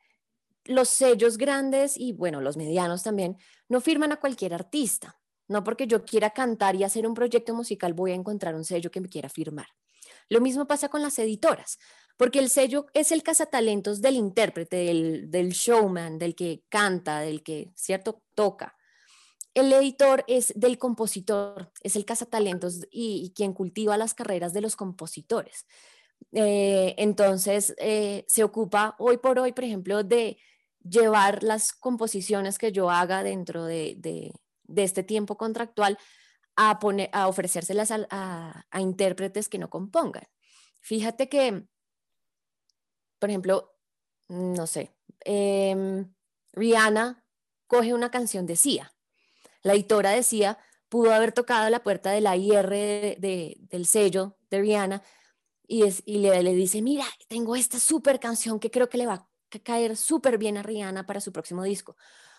[0.64, 3.36] los sellos grandes y bueno, los medianos también,
[3.68, 5.18] no firman a cualquier artista.
[5.48, 8.90] No porque yo quiera cantar y hacer un proyecto musical voy a encontrar un sello
[8.90, 9.66] que me quiera firmar.
[10.28, 11.78] Lo mismo pasa con las editoras,
[12.16, 17.72] porque el sello es el cazatalentos del intérprete, del, showman, del que canta, del que,
[17.74, 18.76] ¿cierto?, toca.
[19.54, 24.62] El editor es del compositor, es el cazatalentos y, y quien cultiva las carreras de
[24.62, 25.66] los compositores.
[26.32, 30.38] Eh, entonces, eh, se ocupa hoy por hoy, por ejemplo, de
[30.88, 34.32] llevar las composiciones que yo haga dentro de,
[34.74, 35.98] este tiempo contractual
[36.56, 40.24] a, poner, a ofrecérselas a, intérpretes que no compongan.
[40.80, 41.64] Fíjate que,
[43.18, 43.74] por ejemplo,
[44.28, 46.12] no sé, em,
[46.52, 47.24] Rihanna
[47.66, 48.92] coge una canción de Sia.
[49.62, 52.68] La editora de Sia pudo haber tocado la puerta de la IR
[53.18, 55.02] del sello de Rihanna
[55.66, 59.06] y, es, y le, le, dice, mira, tengo esta super canción que creo que le
[59.06, 61.96] va caer súper bien a Rihanna para su próximo disco.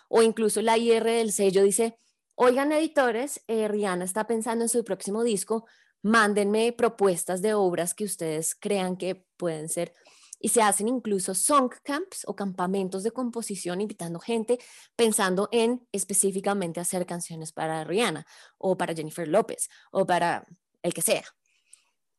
[0.08, 1.98] O incluso la IR del sello dice,
[2.34, 5.66] oigan editores, eh, Rihanna está pensando en su próximo disco,
[6.02, 9.94] mándenme propuestas de obras que ustedes crean que pueden ser.
[10.38, 14.58] Y se hacen incluso song camps o campamentos de composición invitando gente
[14.94, 18.26] pensando en específicamente hacer canciones para Rihanna
[18.58, 20.46] o para Jennifer López o para
[20.82, 21.24] el que sea.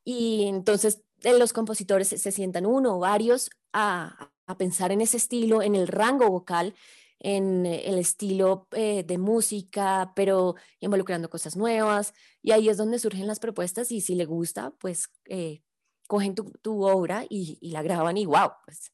[0.03, 5.17] Y entonces eh, los compositores se sientan uno o varios a, a pensar en ese
[5.17, 6.75] estilo, en el rango vocal,
[7.19, 12.13] en el estilo eh, de música, pero involucrando cosas nuevas.
[12.41, 15.63] Y ahí es donde surgen las propuestas y si le gusta, pues eh,
[16.08, 18.91] cogen tu, obra y, la graban y wow, pues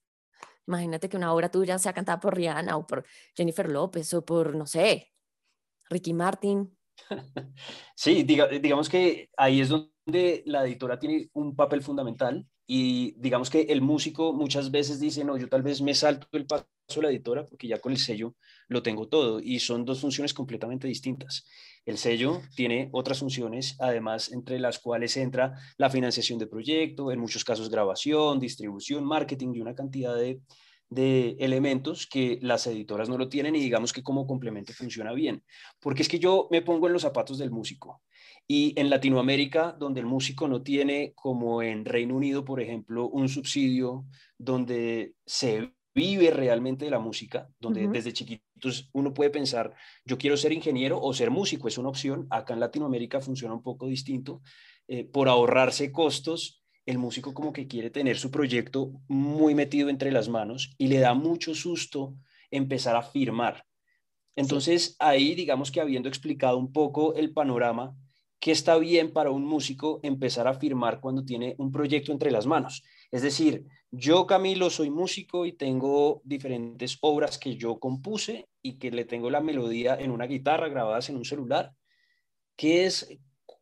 [0.67, 4.55] imagínate que una obra tuya sea cantada por Rihanna o por Jennifer López o por,
[4.55, 5.11] no sé,
[5.89, 6.77] Ricky Martin.
[7.95, 13.63] Sí, digamos que ahí es donde la editora tiene un papel fundamental y digamos que
[13.63, 17.09] el músico muchas veces dice, no, yo tal vez me salto el paso de la
[17.09, 18.33] editora porque ya con el sello
[18.69, 21.45] lo tengo todo y son dos funciones completamente distintas.
[21.85, 27.19] El sello tiene otras funciones, además, entre las cuales entra la financiación de proyecto, en
[27.19, 30.39] muchos casos grabación, distribución, marketing y una cantidad de,
[30.87, 35.43] de elementos que las editoras no lo tienen y digamos que como complemento funciona bien.
[35.81, 38.01] Porque es que yo me pongo en los zapatos del músico
[38.53, 43.29] y en Latinoamérica, donde el músico no tiene, como en Reino Unido, por ejemplo, un
[43.29, 44.03] subsidio
[44.37, 50.35] donde se vive realmente de la música, donde desde chiquitos uno puede pensar, yo quiero
[50.35, 52.27] ser ingeniero o ser músico, es una opción.
[52.29, 54.41] Acá en Latinoamérica funciona un poco distinto.
[54.89, 60.11] Eh, por ahorrarse costos, el músico como que quiere tener su proyecto muy metido entre
[60.11, 62.15] las manos y le da mucho susto
[62.49, 63.65] empezar a firmar.
[64.35, 67.95] Entonces, ahí digamos que habiendo explicado un poco el panorama,
[68.41, 72.47] que está bien para un músico empezar a firmar cuando tiene un proyecto entre las
[72.47, 72.83] manos.
[73.11, 78.89] Es decir, yo Camilo soy músico y tengo diferentes obras que yo compuse y que
[78.89, 81.71] le tengo la melodía en una guitarra grabadas en un celular.
[82.55, 83.15] ¿Qué es,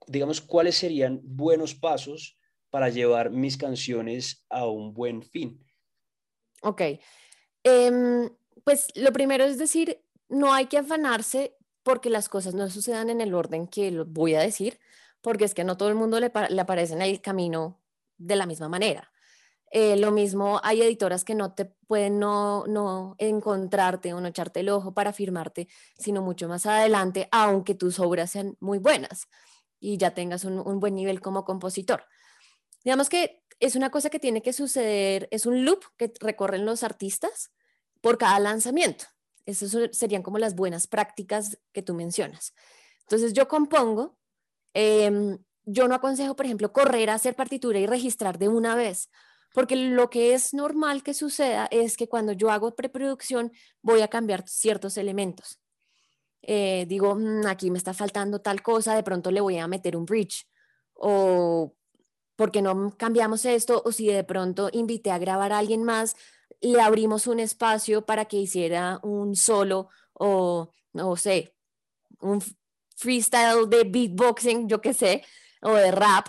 [0.07, 2.37] digamos, cuáles serían buenos pasos
[2.69, 5.61] para llevar mis canciones a un buen fin?
[6.61, 6.83] Ok.
[7.63, 8.29] Em,
[8.63, 13.21] pues lo primero es decir, no hay que afanarse porque las cosas no sucedan en
[13.21, 14.79] el orden que lo voy a decir,
[15.21, 17.79] porque es que no todo el mundo le, aparece en el camino
[18.17, 19.11] de la misma manera.
[19.71, 24.61] Eh, lo mismo, hay editoras que no te pueden no, no encontrarte o no echarte
[24.61, 29.27] el ojo para firmarte, sino mucho más adelante, aunque tus obras sean muy buenas.
[29.81, 32.03] y ya tengas un, un buen nivel como compositor.
[32.83, 36.83] Digamos que es una cosa que tiene que suceder, es un loop que recorren los
[36.83, 37.51] artistas
[38.01, 39.05] por cada lanzamiento.
[39.49, 42.53] Esas serían como las buenas prácticas que tú mencionas.
[43.01, 44.17] Entonces yo compongo,
[44.73, 49.09] em, yo no aconsejo, por ejemplo, correr a hacer partitura y registrar de una vez,
[49.53, 54.07] porque lo que es normal que suceda es que cuando yo hago preproducción voy a
[54.07, 55.59] cambiar ciertos elementos.
[56.41, 59.97] Eh, digo, mm, aquí me está faltando tal cosa, de pronto le voy a meter
[59.97, 60.47] un bridge
[60.93, 61.73] o
[62.35, 66.15] porque no cambiamos esto o si de pronto invité a grabar a alguien más,
[66.61, 71.55] le abrimos un espacio para que hiciera un solo o no sé,
[72.19, 72.41] un
[72.95, 75.23] freestyle de beatboxing, yo qué sé,
[75.61, 76.27] o de rap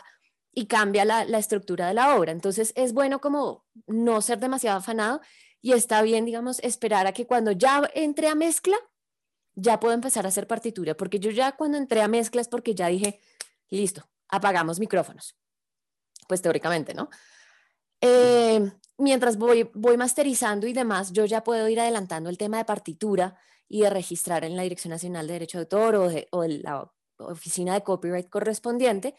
[0.52, 2.32] y cambia la, la, estructura de la obra.
[2.32, 5.20] Entonces es bueno como no ser demasiado afanado
[5.60, 8.76] y está bien, digamos, esperar a que cuando ya entre a mezcla,
[9.54, 12.74] ya puedo empezar a hacer partitura, porque yo ya cuando entré a mezcla es porque
[12.74, 13.20] ya dije,
[13.68, 15.36] listo, apagamos micrófonos
[16.30, 17.10] pues teóricamente, ¿no?
[18.00, 18.70] Eh,
[19.00, 23.36] mientras voy, voy masterizando y demás, yo ya puedo ir adelantando el tema de partitura
[23.68, 26.90] y de registrar en la Dirección Nacional de Derecho de Autor o, de, o la
[27.18, 29.14] oficina de copyright correspondiente.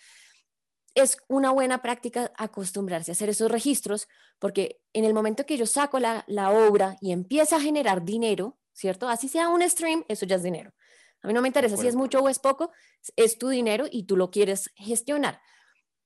[0.94, 4.08] Es una buena práctica acostumbrarse a hacer esos registros
[4.40, 8.58] porque en el momento que yo saco la, la obra y empieza a generar dinero,
[8.74, 9.08] ¿cierto?
[9.08, 10.74] Así sea un stream, eso ya es dinero.
[11.22, 12.72] A mí no me interesa si es mucho o es poco,
[13.16, 15.40] es tu dinero y tú lo quieres gestionar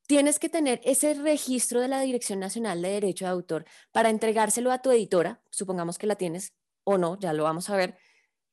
[0.07, 4.71] tienes que tener ese registro de la Dirección Nacional de Derecho de Autor para entregárselo
[4.71, 7.97] a tu editora, supongamos que la tienes o no, ya lo vamos a ver,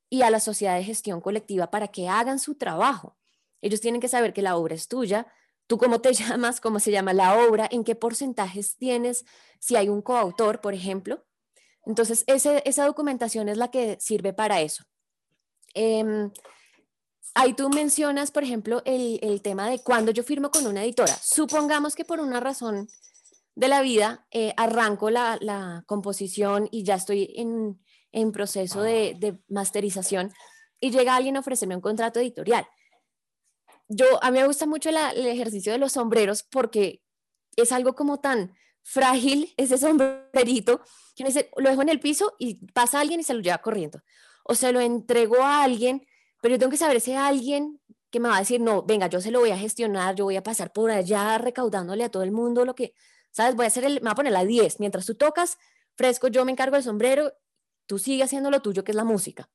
[0.09, 3.17] y a la sociedad de gestión colectiva para que hagan su trabajo.
[3.61, 5.27] Ellos tienen que saber que la obra es tuya,
[5.67, 9.25] tú cómo te llamas, cómo se llama la obra, en qué porcentajes tienes,
[9.59, 11.25] si hay un coautor, por ejemplo.
[11.85, 14.85] Entonces, esa documentación es la que sirve para eso.
[15.75, 16.31] Em,
[17.35, 21.17] ahí tú mencionas, por ejemplo, el, tema de cuando yo firmo con una editora.
[21.21, 22.89] Supongamos que por una razón
[23.55, 30.33] de la vida eh, arranco la, composición y ya estoy en, proceso de, masterización
[30.81, 32.67] y llega alguien a ofrecerme un contrato editorial.
[33.89, 37.03] Yo, a mí me gusta mucho el ejercicio de los sombreros porque
[37.57, 40.81] es algo como tan frágil ese sombrerito
[41.15, 41.25] que
[41.57, 44.03] lo dejo en el piso y pasa alguien y se lo lleva corriendo.
[44.45, 46.07] O se lo entrego a alguien
[46.43, 49.07] pero yo tengo que saber si hay alguien que me va a decir, no, venga,
[49.07, 52.25] yo se lo voy a gestionar, yo voy a pasar por allá recaudándole a todo
[52.25, 52.95] el mundo lo que,
[53.31, 53.55] ¿sabes?
[53.55, 55.57] Voy a hacer el, me voy a poner la 10, mientras tú tocas,
[55.95, 57.33] fresco, yo me encargo del sombrero,
[57.87, 59.49] tú sigues haciendo lo tuyo, que es la música.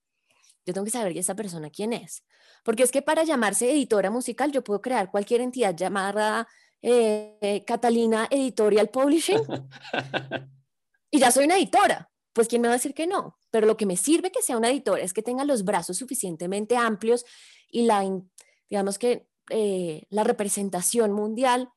[0.65, 2.23] Yo tengo que saber esa persona quién es.
[2.63, 6.47] Porque es que para llamarse editora musical, yo puedo crear cualquier entidad llamada
[6.81, 9.41] eh, Catalina Editorial Publishing
[11.11, 13.35] y ya soy una editora pues ¿quién me va a decir que no?
[13.49, 16.77] Pero lo que me sirve que sea una editora es que tenga los brazos suficientemente
[16.77, 17.25] amplios
[17.67, 18.07] y la,
[18.69, 21.71] digamos que eh, la representación mundial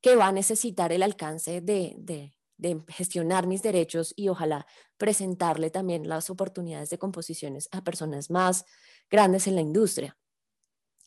[0.00, 5.68] que va a necesitar el alcance de, de, de, gestionar mis derechos y ojalá presentarle
[5.68, 8.64] también las oportunidades de composiciones a personas más
[9.10, 10.16] grandes en la industria.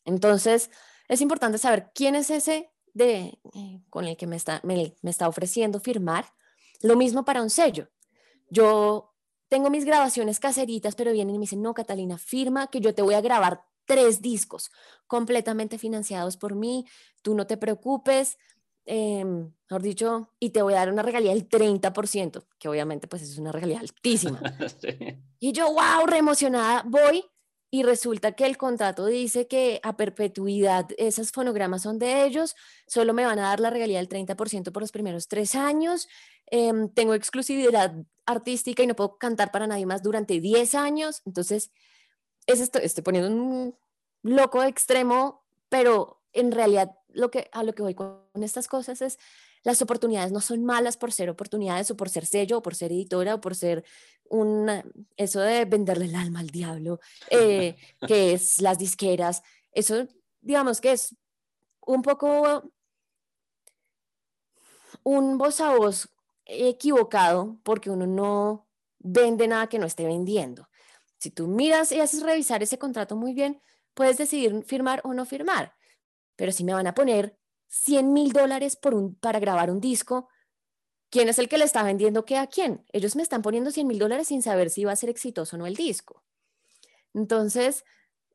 [0.06, 0.70] Entonces,
[1.08, 5.10] es importante saber quién es ese de, eh, con el que me está, me, me
[5.10, 6.28] está ofreciendo firmar.
[6.84, 7.90] Lo mismo para un sello.
[8.50, 9.14] Yo
[9.48, 13.02] tengo mis grabaciones caseritas, pero vienen y me dicen, no, Catalina, firma que yo te
[13.02, 14.72] voy a grabar tres discos
[15.08, 16.86] completamente financiados por mí,
[17.24, 18.38] tú no te preocupes,
[18.86, 23.24] eh, mejor dicho, y te voy a dar una regalía del 30%, que obviamente pues
[23.24, 24.40] es una regalía altísima.
[25.42, 27.24] Y yo, wow, re emocionada, voy
[27.72, 32.56] y resulta que el contrato dice que a perpetuidad esos fonogramas son de ellos,
[32.88, 36.08] solo me van a dar la regalía del 30% por los primeros tres años,
[36.48, 37.94] em, tengo exclusividad
[38.26, 41.72] artística y no puedo cantar para nadie más durante 10 años, entonces
[42.48, 43.78] es esto, estoy poniendo un
[44.24, 49.20] loco extremo, pero en realidad lo que, a lo que voy con estas cosas es
[49.64, 52.92] las oportunidades no son malas por ser oportunidades o por ser sello o por ser
[52.92, 53.84] editora o por ser
[54.30, 54.70] un,
[55.18, 57.76] eso de venderle el alma al diablo, eh,
[58.08, 60.08] que es las disqueras, eso
[60.42, 61.16] digamos que es
[61.86, 62.72] un poco
[65.04, 66.10] un voz a voz
[66.46, 68.68] equivocado porque uno no
[69.00, 70.70] vende nada que no esté vendiendo.
[71.18, 73.62] Si tú miras y haces revisar ese contrato muy bien,
[73.94, 75.76] puedes decidir firmar o no firmar.
[76.36, 77.38] Pero si me van a poner
[77.70, 80.28] 100 mil dólares por un, para grabar un disco,
[81.10, 82.84] ¿quién es el que le está vendiendo qué a quién?
[82.92, 85.60] Ellos me están poniendo 100 mil dólares sin saber si va a ser exitoso o
[85.60, 86.24] no el disco.
[87.14, 87.86] Entonces,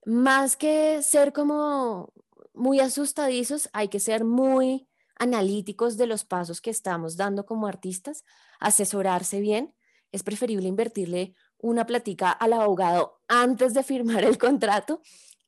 [0.04, 2.12] más que ser como
[2.52, 8.24] muy asustadizos, hay que ser muy analíticos de los pasos que estamos dando como artistas,
[8.60, 9.74] asesorarse bien.
[10.12, 15.00] Es preferible invertirle una platica al abogado antes de firmar el contrato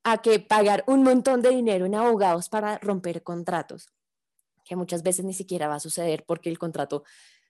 [0.09, 3.89] a que pagar un montón de dinero en abogados para romper contratos,
[4.65, 7.03] que muchas veces ni siquiera va a suceder porque el contrato,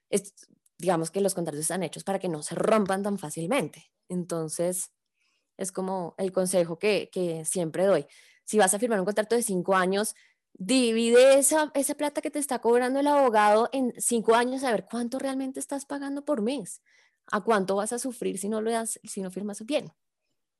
[0.09, 0.33] es,
[0.79, 3.91] digamos que los contratos están hechos para que no se rompan tan fácilmente.
[4.09, 4.91] Entonces,
[5.55, 8.07] es como el consejo que, que siempre doy.
[8.43, 10.15] Si vas a firmar un contrato de cinco años,
[10.53, 14.87] divide esa, esa plata que te está cobrando el abogado en cinco años a ver
[14.89, 16.81] cuánto realmente estás pagando por mes,
[17.27, 19.93] a cuánto vas a sufrir si no lo das, si no firmas bien.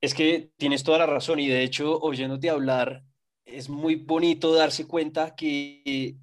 [0.01, 3.03] Es que tienes toda la razón y de hecho, oyéndote hablar,
[3.45, 6.17] es muy bonito darse cuenta que,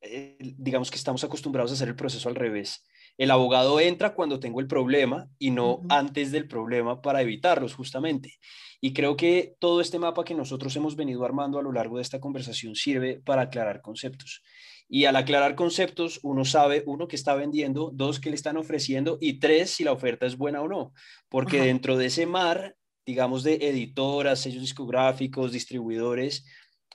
[0.00, 2.84] eh, digamos que estamos acostumbrados a hacer el proceso al revés.
[3.16, 8.34] El abogado entra cuando tengo el problema y no antes del problema para evitarlos, justamente.
[8.80, 12.02] Y creo que todo este mapa que nosotros hemos venido armando a lo largo de
[12.02, 14.42] esta conversación sirve para aclarar conceptos.
[14.88, 19.16] Y al aclarar conceptos, uno sabe, uno, que está vendiendo, dos, que le están ofreciendo
[19.20, 20.92] y tres, si la oferta es buena o no.
[21.28, 26.44] Porque dentro de ese mar, digamos, de editoras, sellos discográficos, distribuidores,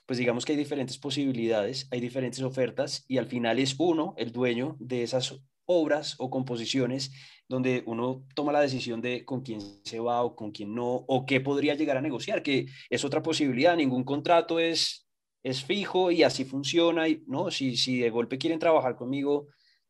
[0.05, 4.31] pues digamos que hay diferentes posibilidades, hay diferentes ofertas y al final es uno, el
[4.31, 7.11] dueño de esas obras o composiciones
[7.47, 11.25] donde uno toma la decisión de con quién se va o con quién no, o
[11.25, 15.07] qué podría llegar a negociar, que es otra posibilidad, ningún contrato es,
[15.43, 19.47] es fijo y así funciona, y no, si, si de golpe quieren trabajar conmigo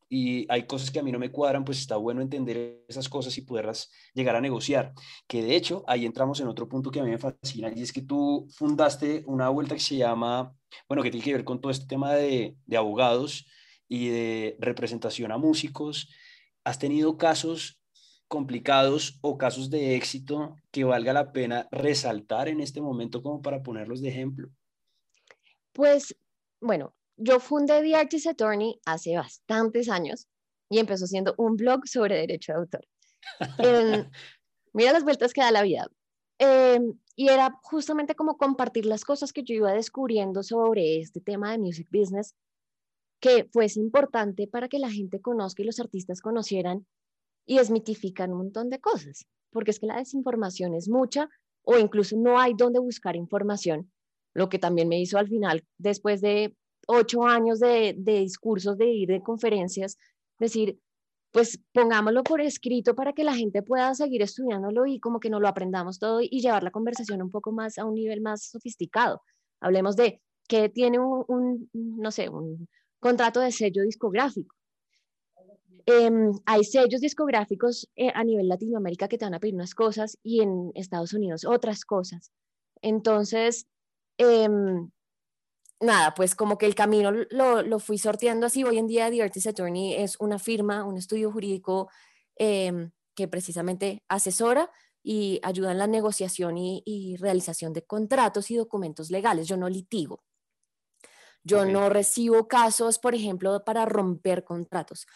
[0.09, 3.37] y hay cosas que a mí no me cuadran, pues está bueno entender esas cosas
[3.37, 4.93] y poderlas llegar a negociar.
[5.27, 7.93] Que de hecho, ahí entramos en otro punto que a mí me fascina y es
[7.93, 10.51] que tú fundaste una vuelta que se llama,
[10.87, 13.45] bueno, que tiene que ver con todo este tema de, de abogados
[13.87, 16.09] y de representación a músicos.
[16.63, 17.79] ¿Has tenido casos
[18.27, 23.61] complicados o casos de éxito que valga la pena resaltar en este momento como para
[23.61, 24.49] ponerlos de ejemplo?
[25.71, 26.15] Pues,
[26.59, 30.27] bueno, yo fundé The Artist Attorney hace bastantes años
[30.69, 32.87] y empezó siendo un blog sobre derecho de autor.
[34.73, 35.87] mira las vueltas que da la vida.
[36.39, 41.51] Em, y era justamente como compartir las cosas que yo iba descubriendo sobre este tema
[41.51, 42.33] de music business
[43.19, 46.87] que fuese importante para que la gente conozca y los artistas conocieran
[47.45, 51.29] y desmitifican un montón de cosas, porque es que la desinformación es mucha
[51.63, 53.91] o incluso no hay donde buscar información,
[54.33, 56.55] lo que también me hizo al final, después de
[56.87, 59.97] ocho años de, de discursos, de ir de conferencias,
[60.39, 60.79] decir,
[61.31, 65.39] pues pongámoslo por escrito para que la gente pueda seguir estudiándolo y como que no
[65.39, 69.21] lo aprendamos todo y llevar la conversación un poco más a un nivel más sofisticado.
[69.59, 72.67] Hablemos de qué tiene un, un no sé, un,
[72.99, 74.55] contrato de sello discográfico.
[75.85, 80.17] Em, hay sellos discográficos eh, a nivel Latinoamérica que te van a pedir unas cosas
[80.21, 82.31] y en Estados Unidos otras cosas.
[82.81, 83.65] Entonces,
[84.17, 84.89] em,
[85.79, 88.63] nada, pues como que el camino lo, lo, fui sorteando así.
[88.63, 91.89] Hoy en día The Artist Attorney es una firma, un estudio jurídico
[92.35, 98.55] em, que precisamente asesora y ayuda en la negociación y, y realización de contratos y
[98.55, 99.47] documentos legales.
[99.47, 100.23] Yo no litigo.
[101.43, 105.07] Yo no recibo casos, por ejemplo, para romper contratos.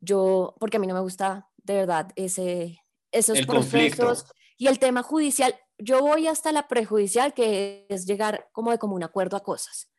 [0.00, 2.80] Yo, porque a mí no me gusta de verdad ese,
[3.12, 4.24] esos procesos
[4.56, 5.54] y el tema judicial.
[5.78, 9.90] Yo voy hasta la prejudicial, que es llegar como de común acuerdo a cosas.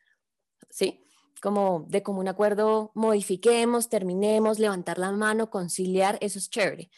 [0.70, 1.04] ¿Sí?
[1.42, 6.90] Como de común acuerdo, modifiquemos, terminemos, levantar la mano, conciliar, eso es chévere.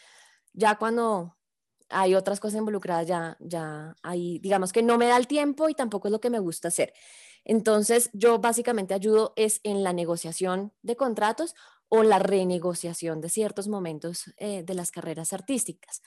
[0.53, 1.37] Ya cuando
[1.89, 5.73] hay otras cosas involucradas, ya, ya hay, digamos que no me da el tiempo y
[5.73, 6.93] tampoco es lo que me gusta hacer.
[7.43, 11.55] Entonces, yo básicamente ayudo es en la negociación de contratos
[11.87, 16.01] o la renegociación de ciertos momentos eh, de las carreras artísticas.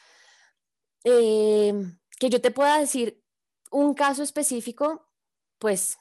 [1.05, 3.22] Em, que yo te pueda decir
[3.70, 5.09] un caso específico,
[5.59, 5.98] pues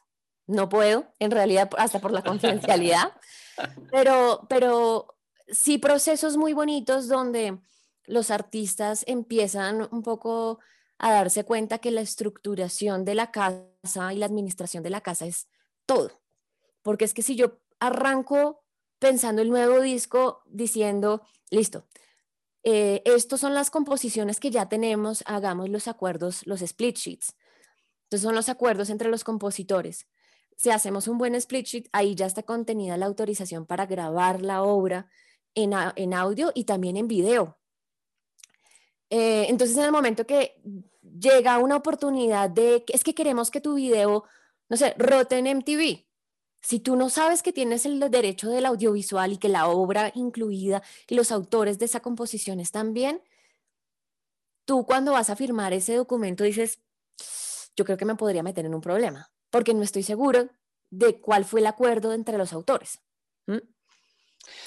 [0.47, 3.13] no puedo, en realidad, hasta por la confidencialidad,
[3.91, 7.59] pero, pero sí procesos muy bonitos donde
[8.05, 10.59] los artistas empiezan un poco
[10.97, 15.25] a darse cuenta que la estructuración de la casa y la administración de la casa
[15.25, 15.47] es
[15.85, 16.21] todo.
[16.83, 18.63] Porque es que si yo arranco
[18.99, 21.87] pensando el nuevo disco diciendo, listo,
[22.63, 27.35] eh, estos son las composiciones que ya tenemos, hagamos los acuerdos, los split sheets.
[28.03, 30.07] Entonces son los acuerdos entre los compositores.
[30.57, 34.63] Si hacemos un buen split sheet, ahí ya está contenida la autorización para grabar la
[34.63, 35.09] obra
[35.55, 37.57] en, en audio y también en video.
[39.09, 40.61] Eh, entonces, en el momento que
[41.19, 44.23] llega una oportunidad de, es que queremos que tu video,
[44.69, 46.05] no sé, rote en MTV.
[46.61, 50.81] Si tú no sabes que tienes el derecho del audiovisual y que la obra incluida
[51.09, 53.21] y los autores de esa composición están bien,
[54.65, 56.79] tú cuando vas a firmar ese documento dices,
[57.75, 60.49] yo creo que me podría meter en un problema, porque no estoy seguro
[60.89, 62.99] de cuál fue el acuerdo entre los autores.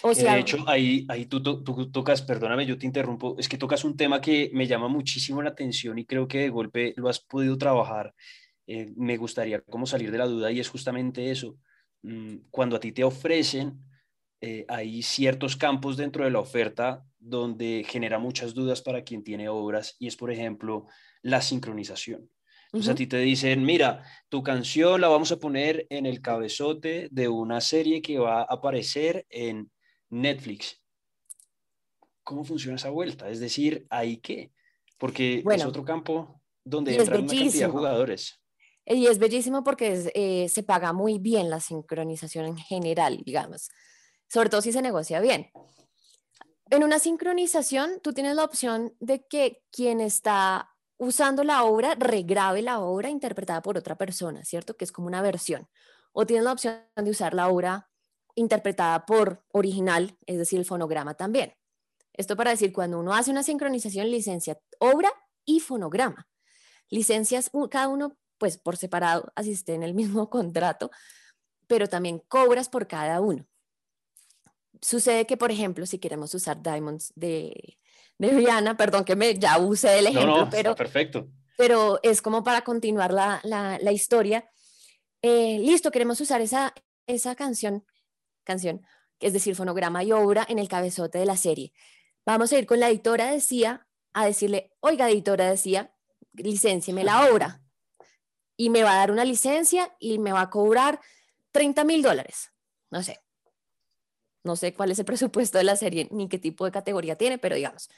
[0.02, 3.58] O sea, de hecho, ahí, ahí tú, tú, tocas, perdóname, yo te interrumpo, es que
[3.58, 7.08] tocas un tema que me llama muchísimo la atención y creo que de golpe lo
[7.08, 8.14] has podido trabajar
[8.66, 11.58] eh, me gustaría como salir de la duda y es justamente eso.
[12.02, 13.82] Mm, cuando a ti te ofrecen,
[14.40, 19.48] eh, hay ciertos campos dentro de la oferta donde genera muchas dudas para quien tiene
[19.48, 20.86] obras y es, por ejemplo,
[21.22, 22.30] la sincronización.
[22.74, 27.06] Entonces a ti te dicen, mira, tu canción la vamos a poner en el cabezote
[27.12, 29.70] de una serie que va a aparecer en
[30.10, 30.82] Netflix.
[32.24, 33.30] ¿Cómo funciona esa vuelta?
[33.30, 34.50] Es decir, ¿ahí qué?
[34.98, 38.40] Porque es otro campo donde entran una cantidad de jugadores.
[38.86, 43.70] Y es bellísimo porque eh, se paga muy bien la sincronización en general, digamos,
[44.26, 45.52] sobre todo si se negocia bien.
[46.70, 52.62] En una sincronización, tú tienes la opción de que quien está usando la obra regrabe
[52.62, 54.76] la obra interpretada por otra persona, ¿cierto?
[54.76, 55.68] Que es como una versión.
[56.12, 57.90] O tienes la opción de usar la obra
[58.34, 61.54] interpretada por original, es decir, el fonograma también.
[62.12, 65.12] Esto para decir, cuando uno hace una sincronización, licencia obra
[65.44, 66.28] y fonograma.
[66.90, 70.90] Licencias cada uno, pues por separado, así esté en el mismo contrato,
[71.66, 73.46] pero también cobras por cada uno.
[74.80, 77.78] Sucede que, por ejemplo, si queremos usar Diamonds de,
[78.18, 81.28] de Rihanna, perdón que me ya use el ejemplo, pero, perfecto.
[81.56, 84.48] pero es como para continuar la, la, historia.
[85.22, 86.72] Eh, listo, queremos usar esa,
[87.06, 87.84] esa canción,
[88.44, 88.82] canción,
[89.20, 91.72] es decir, fonograma y obra en el cabezote de la serie.
[92.26, 95.92] Vamos a ir con la editora decía a decirle, oiga, editora decía,
[96.32, 97.60] licencieme la obra.
[98.56, 101.00] Y me va a dar una licencia y me va a cobrar
[101.50, 102.52] 30 mil dólares.
[102.90, 103.23] No sé.
[104.44, 107.38] No sé cuál es el presupuesto de la serie ni qué tipo de categoría tiene,
[107.38, 107.90] pero digamos.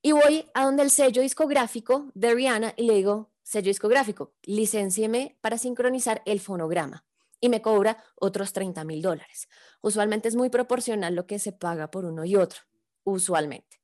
[0.00, 5.36] Y voy a donde el sello discográfico de Rihanna y le digo, sello discográfico, licencieme
[5.40, 7.04] para sincronizar el fonograma
[7.40, 9.48] y me cobra otros 30 mil dólares.
[9.80, 12.62] Usualmente es muy proporcional lo que se paga por uno y otro
[13.04, 13.80] usualmente.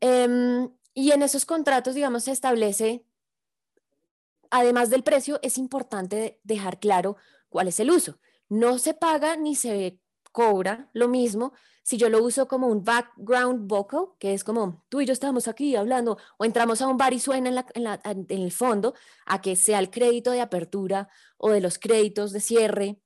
[0.00, 3.04] Em, y en esos contratos, digamos, se establece,
[4.50, 7.16] además del precio, es importante dejar claro
[7.48, 8.18] cuál es el uso.
[8.48, 10.00] No se paga ni se
[10.32, 11.52] cobra lo mismo
[11.84, 15.48] si yo lo uso como un background vocal, que es como tú y yo estamos
[15.48, 18.94] aquí hablando, o entramos a un bar y suena en, en el fondo,
[19.26, 21.08] a que sea el crédito de apertura
[21.38, 23.00] o de los créditos de cierre,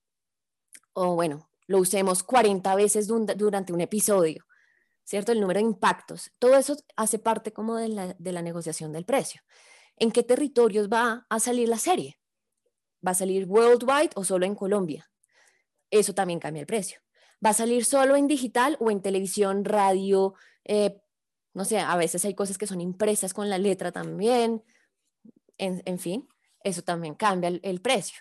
[0.93, 4.47] o bueno, lo usemos 40 veces durante un episodio.
[5.07, 5.33] ¿cierto?
[5.33, 6.33] El número de impactos.
[6.39, 9.41] Todo eso hace parte como de la, negociación del precio.
[9.97, 12.19] ¿En qué territorios va a salir la serie?
[13.07, 15.09] ¿Va a salir worldwide o solo en Colombia?
[15.91, 17.01] Eso también cambia el precio.
[17.47, 20.35] ¿Va a salir solo en digital o en televisión, radio?
[20.65, 21.01] Eh,
[21.55, 24.65] no sé, a veces hay cosas que son impresas con la letra también.
[25.57, 26.29] En, fin,
[26.65, 28.19] eso también cambia el, precio.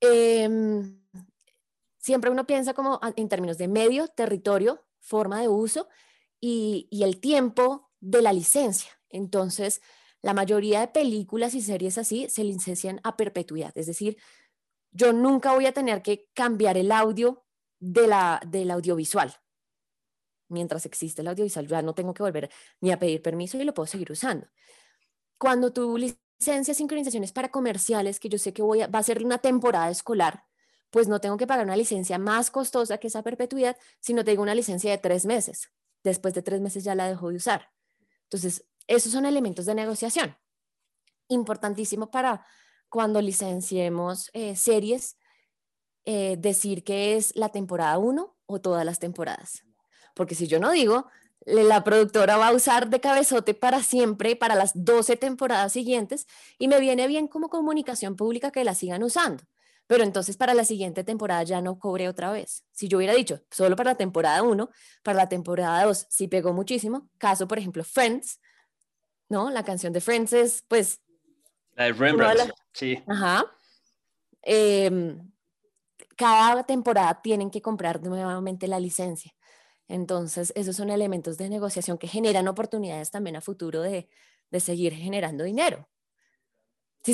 [0.00, 0.98] Em,
[1.98, 5.88] siempre uno piensa como en términos de medio, territorio, forma de uso
[6.40, 8.90] y, el tiempo de la licencia.
[9.10, 9.82] Entonces,
[10.22, 14.16] la mayoría de películas y series así se licencian a perpetuidad, es decir,
[14.92, 17.45] yo nunca voy a tener que cambiar el audio
[17.78, 19.34] de la, del audiovisual.
[20.48, 22.50] Mientras existe el audiovisual, ya no tengo que volver
[22.80, 24.46] ni a pedir permiso y lo puedo seguir usando.
[25.38, 29.24] Cuando tu licencia sincronizaciones para comerciales, que yo sé que voy a, va a ser
[29.24, 30.44] una temporada escolar,
[30.90, 34.54] pues no tengo que pagar una licencia más costosa que esa perpetuidad, sino tengo una
[34.54, 35.70] licencia de tres meses
[36.06, 37.70] después de tres meses ya la dejó de usar.
[38.22, 40.36] Entonces, esos son elementos de negociación.
[41.28, 42.46] Importantísimo para
[42.88, 45.18] cuando licenciemos eh, series,
[46.06, 49.62] eh, decir que es la temporada 1 o todas las temporadas.
[50.14, 51.06] Porque si yo no digo,
[51.44, 56.26] la productora va a usar de cabezote para siempre, para las 12 temporadas siguientes,
[56.58, 59.44] y me viene bien como comunicación pública que la sigan usando
[59.86, 62.64] pero entonces para la siguiente temporada ya no cobré otra vez.
[62.72, 64.68] Si yo hubiera dicho solo para la temporada 1,
[65.02, 67.08] para la temporada 2 sí pegó muchísimo.
[67.18, 68.40] Caso, por ejemplo, Friends,
[69.28, 69.50] ¿no?
[69.50, 71.00] La canción de Friends es, pues...
[71.74, 73.02] La de Rembrandt, sí.
[73.06, 73.44] Ajá.
[74.42, 75.30] Em,
[76.16, 79.32] cada temporada tienen que comprar nuevamente la licencia.
[79.88, 84.08] Entonces, esos son elementos de negociación que generan oportunidades también a futuro de,
[84.50, 85.88] de seguir generando dinero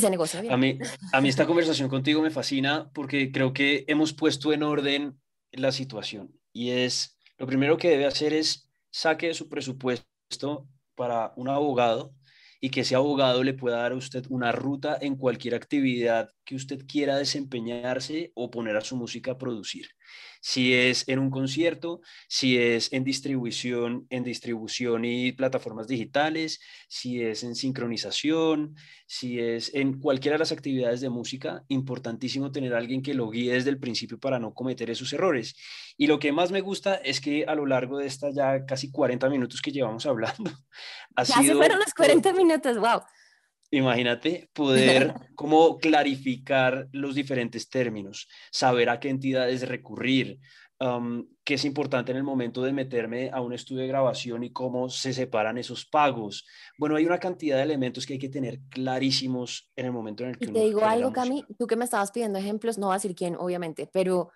[0.01, 0.79] se negocia A mí,
[1.13, 5.21] a mí esta conversación contigo me fascina porque creo que hemos puesto en orden
[5.53, 11.49] la situación y es, lo primero que debe hacer es saque su presupuesto para un
[11.49, 12.15] abogado
[12.61, 16.57] y que ese abogado le pueda dar a usted una ruta en cualquier actividad que
[16.57, 19.89] usted quiera desempeñarse o poner a su música a producir
[20.43, 27.23] si es en un concierto, si es en distribución, en distribución y plataformas digitales, si
[27.23, 28.75] es en sincronización,
[29.07, 33.31] si es en cualquiera de las actividades de música, importantísimo tener a alguien que lo
[33.31, 35.55] guíe desde el principio para no cometer esos errores.
[35.97, 38.91] Y lo que más me gusta es que a lo largo de estas ya casi
[38.91, 40.51] 40 minutos que llevamos hablando,
[41.15, 43.01] ha ya se fueron los 40 minutos, wow.
[43.73, 50.41] Imagínate poder como clarificar los diferentes términos, saber a qué entidades recurrir,
[51.45, 54.91] qué es importante en el momento de meterme a un estudio de grabación y cómo
[54.91, 56.45] se separan esos pagos.
[56.77, 60.31] Bueno, hay una cantidad de elementos que hay que tener clarísimos en el momento en
[60.31, 60.47] el que...
[60.47, 63.15] Y te digo algo, Cami, tú que me estabas pidiendo ejemplos, no va a decir
[63.15, 64.33] quién, obviamente, pero,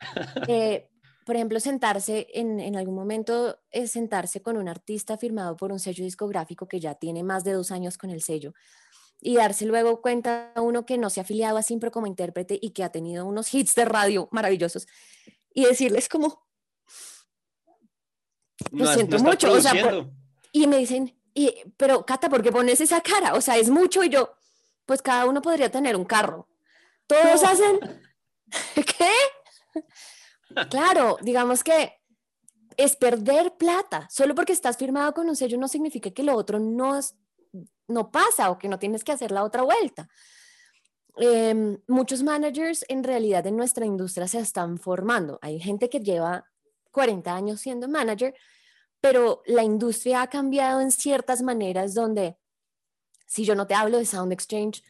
[0.49, 0.89] eh,
[1.27, 5.81] por ejemplo, sentarse en, en algún momento, es sentarse con un artista firmado por un
[5.81, 8.55] sello discográfico que ya tiene más de dos años con el sello
[9.21, 12.59] y darse luego cuenta a uno que no se ha afiliado a Simpro como intérprete
[12.61, 14.87] y que ha tenido unos hits de radio maravillosos
[15.53, 16.47] y decirles como,
[18.73, 19.73] lo siento mucho, o sea,
[20.53, 23.35] y me dicen, y, pero Cata, ¿por qué pones esa cara?
[23.35, 24.35] O sea, es mucho y yo,
[24.85, 26.49] pues cada uno podría tener un carro.
[27.07, 27.79] Todos hacen,
[28.75, 29.11] ¿qué?
[30.71, 32.01] claro, digamos que
[32.77, 34.09] es perder plata.
[34.11, 36.99] Solo porque estás firmado con un sello no significa que lo otro no,
[37.89, 40.09] no pasa o que no tienes que hacer la otra vuelta.
[41.17, 45.39] Em, muchos managers en realidad en nuestra industria se están formando.
[45.41, 46.45] Hay gente que lleva
[46.91, 48.35] 40 años siendo manager,
[49.01, 52.37] pero la industria ha cambiado en ciertas maneras donde
[53.27, 54.83] si yo no te hablo de Sound Exchange,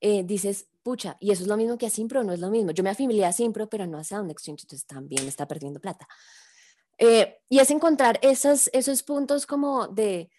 [0.00, 2.70] eh, dices, pucha, y eso es lo mismo que a Simpro, no es lo mismo.
[2.72, 6.06] Yo me afilié a Simpro, pero no a Sound Exchange, entonces también está perdiendo plata.
[6.98, 10.30] Eh, y es encontrar esos, esos puntos como de,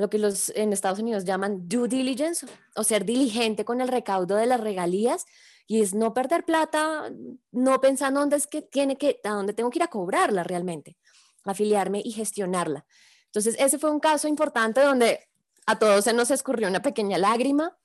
[0.00, 4.36] lo que los en Estados Unidos llaman due diligence o ser diligente con el recaudo
[4.36, 5.26] de las regalías
[5.66, 7.12] y es no perder plata,
[7.52, 10.96] no pensando dónde es que tiene que, a dónde tengo que ir a cobrarla realmente,
[11.44, 12.86] afiliarme y gestionarla.
[13.26, 15.28] Entonces, ese fue un caso importante donde
[15.66, 17.78] a todos se nos escurrió una pequeña lágrima.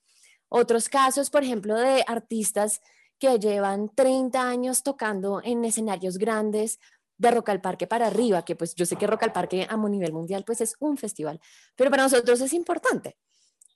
[0.50, 2.82] Otros casos, por ejemplo, de artistas
[3.20, 6.80] que llevan 30 años tocando en escenarios grandes,
[7.18, 9.78] de Rock al Parque para arriba, que pues yo sé que Rock al Parque a
[9.78, 11.40] nivel mundial pues es un festival,
[11.76, 13.18] pero para nosotros es importante.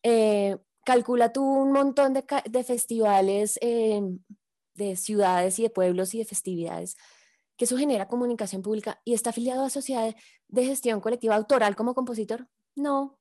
[0.04, 4.02] Eh, calcula tú un montón de, de festivales eh,
[4.76, 6.96] de ciudades y de pueblos y de festividades,
[7.58, 10.16] que eso genera comunicación pública y está afiliado a sociedad
[10.48, 12.48] de gestión colectiva autoral como compositor.
[12.76, 13.20] No.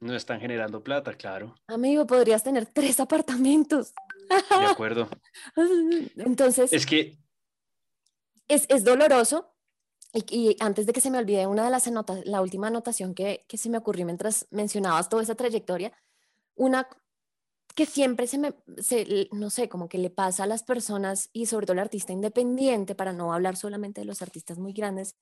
[0.00, 1.54] No están generando plata, claro.
[1.66, 3.92] Amigo, podrías tener tres apartamentos.
[4.28, 5.08] De acuerdo.
[6.16, 6.72] Entonces.
[6.72, 7.18] Es que
[8.50, 9.54] es, doloroso.
[10.12, 13.44] Y, antes de que se me olvide, una de las anotas, la última anotación que,
[13.48, 15.92] que se me ocurrió mientras mencionabas toda esa trayectoria,
[16.56, 16.88] una
[17.74, 18.54] que siempre se me,
[19.32, 22.94] no sé, como que le pasa a las personas y sobre todo al artista independiente,
[22.94, 25.16] para no hablar solamente de los artistas muy grandes,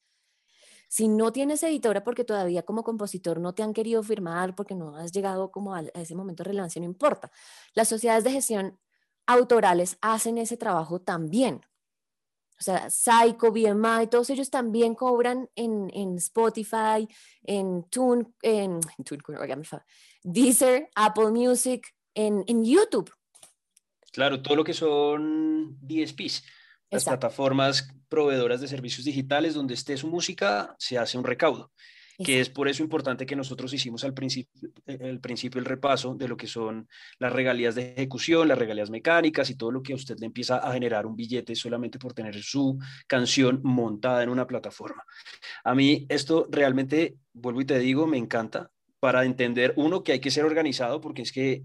[0.89, 4.97] si no tienes editora porque todavía como compositor no te han querido firmar, porque no
[4.97, 7.31] has llegado como a ese momento de relevancia, no importa.
[7.74, 8.79] Las sociedades de gestión
[9.26, 11.61] autorales hacen ese trabajo también
[12.61, 17.09] o sea, Psycho, BMI, todos ellos también cobran en, en Spotify,
[17.44, 18.80] en Tune, en,
[20.24, 23.12] Deezer, Apple Music, en, en, YouTube.
[24.12, 26.42] Claro, todo lo que son DSPs,
[26.90, 31.70] las plataformas proveedoras de servicios digitales, donde esté su música, se hace un recaudo
[32.25, 36.27] que es por eso importante que nosotros hicimos al principio, el principio el repaso de
[36.27, 36.89] lo que son
[37.19, 40.59] las regalías de ejecución, las regalías mecánicas y todo lo que a usted le empieza
[40.59, 45.05] a generar un billete solamente por tener su canción montada en una plataforma.
[45.62, 50.21] A mí esto realmente, vuelvo y te digo, me encanta para entender, uno, que hay
[50.21, 51.62] que ser organizado, porque es que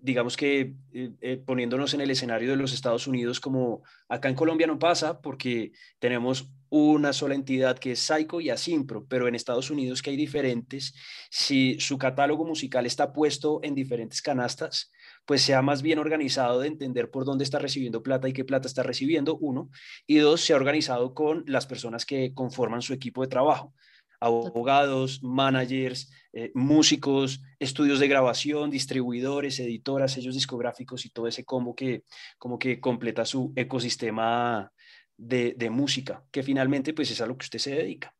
[0.00, 4.34] digamos que eh, eh, poniéndonos en el escenario de los Estados Unidos, como acá en
[4.34, 9.34] Colombia no pasa, porque tenemos una sola entidad que es Psycho y Asimpro, pero en
[9.34, 10.94] Estados Unidos que hay diferentes,
[11.30, 14.92] si su catálogo musical está puesto en diferentes canastas,
[15.24, 18.68] pues sea más bien organizado de entender por dónde está recibiendo plata y qué plata
[18.68, 19.70] está recibiendo, uno,
[20.06, 23.74] y dos, se ha organizado con las personas que conforman su equipo de trabajo
[24.20, 31.74] abogados, managers, eh, músicos, estudios de grabación, distribuidores, editoras, sellos discográficos y todo ese combo
[31.74, 32.04] que
[32.38, 34.72] como que completa su ecosistema
[35.16, 38.14] de, de, música, que finalmente pues es a lo que usted se dedica.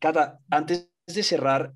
[0.00, 1.72] Cata, antes de cerrar,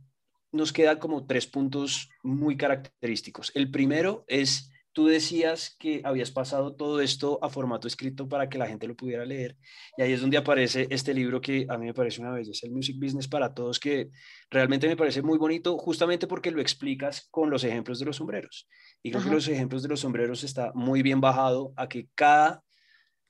[0.53, 3.53] nos quedan como tres puntos muy característicos.
[3.55, 8.59] El primero es Tú decías que habías pasado todo esto a formato escrito para que
[8.59, 9.57] la gente lo pudiera leer
[9.97, 12.73] y ahí es donde aparece este libro que a mí me parece una belleza, el
[12.73, 14.11] Music Business para Todos, que
[14.51, 18.67] realmente me parece muy bonito justamente porque lo explicas con los ejemplos de los sombreros.
[19.01, 22.65] Y creo que los ejemplos de los sombreros está muy bien bajado a que cada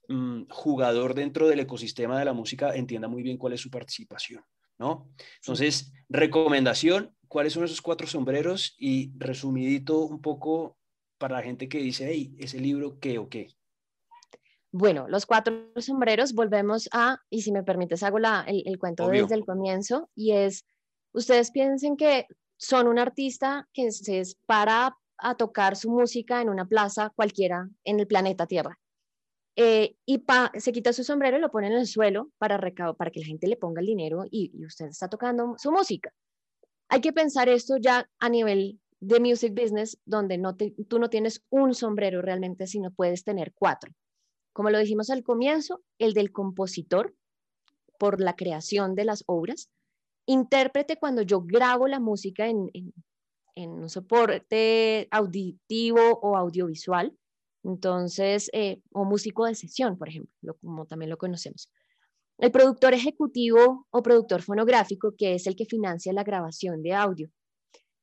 [0.08, 4.42] mm, jugador dentro del ecosistema de la música entienda muy bien cuál es su participación.
[4.78, 5.10] ¿No?
[5.42, 8.74] Entonces, recomendación, ¿cuáles son esos cuatro sombreros?
[8.78, 10.78] Y resumidito un poco
[11.18, 13.48] para la gente que dice, hey, ese libro, ¿qué o qué?
[14.70, 19.34] Bueno, los cuatro sombreros, volvemos a, y si me permites, hago la, el, cuento desde
[19.34, 20.64] el comienzo, y es,
[21.12, 26.66] ustedes piensen que son un artista que se para a tocar su música en una
[26.66, 28.78] plaza cualquiera en el planeta Tierra.
[29.56, 30.22] Eh, y
[30.58, 32.60] se quita su sombrero y lo pone en el suelo para,
[32.96, 36.12] para que la gente le ponga el dinero y, y usted está tocando su música.
[36.88, 41.44] Hay que pensar esto ya a nivel de music business, donde no tú no tienes
[41.50, 43.92] un sombrero realmente, sino puedes tener cuatro.
[44.52, 47.14] Como lo dijimos al comienzo, el del compositor
[47.98, 49.70] por la creación de las obras,
[50.26, 52.70] intérprete cuando yo grabo la música en,
[53.56, 57.16] un soporte auditivo o audiovisual,
[57.64, 61.68] entonces, eh, o músico de sesión, por ejemplo, como también lo conocemos.
[62.38, 67.30] El productor ejecutivo o productor fonográfico, que es el que financia la grabación de audio.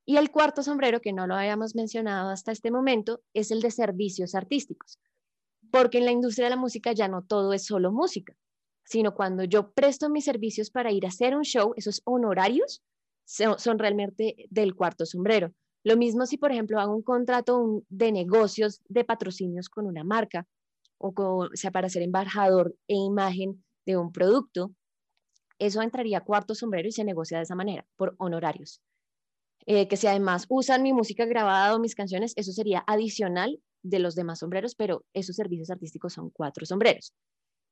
[0.06, 3.72] Y el cuarto sombrero, que no lo habíamos mencionado hasta este momento, es el de
[3.72, 5.00] servicios artísticos,
[5.72, 8.36] porque en la industria de la música ya no todo es solo música,
[8.84, 12.84] sino cuando yo presto mis servicios para ir a hacer un show, esos honorarios
[13.26, 15.52] son, realmente del cuarto sombrero.
[15.84, 20.48] Lo mismo si, por ejemplo, hago un contrato de negocios de patrocinios con una marca
[20.98, 24.72] o, sea, para ser embajador e imagen de un producto,
[25.60, 28.82] eso entraría cuarto sombrero y se negocia de esa manera, por honorarios.
[29.68, 34.00] Eh, que si además usan mi música grabada o mis canciones, eso sería adicional de
[34.00, 37.14] los demás sombreros, pero esos servicios artísticos son cuatro sombreros.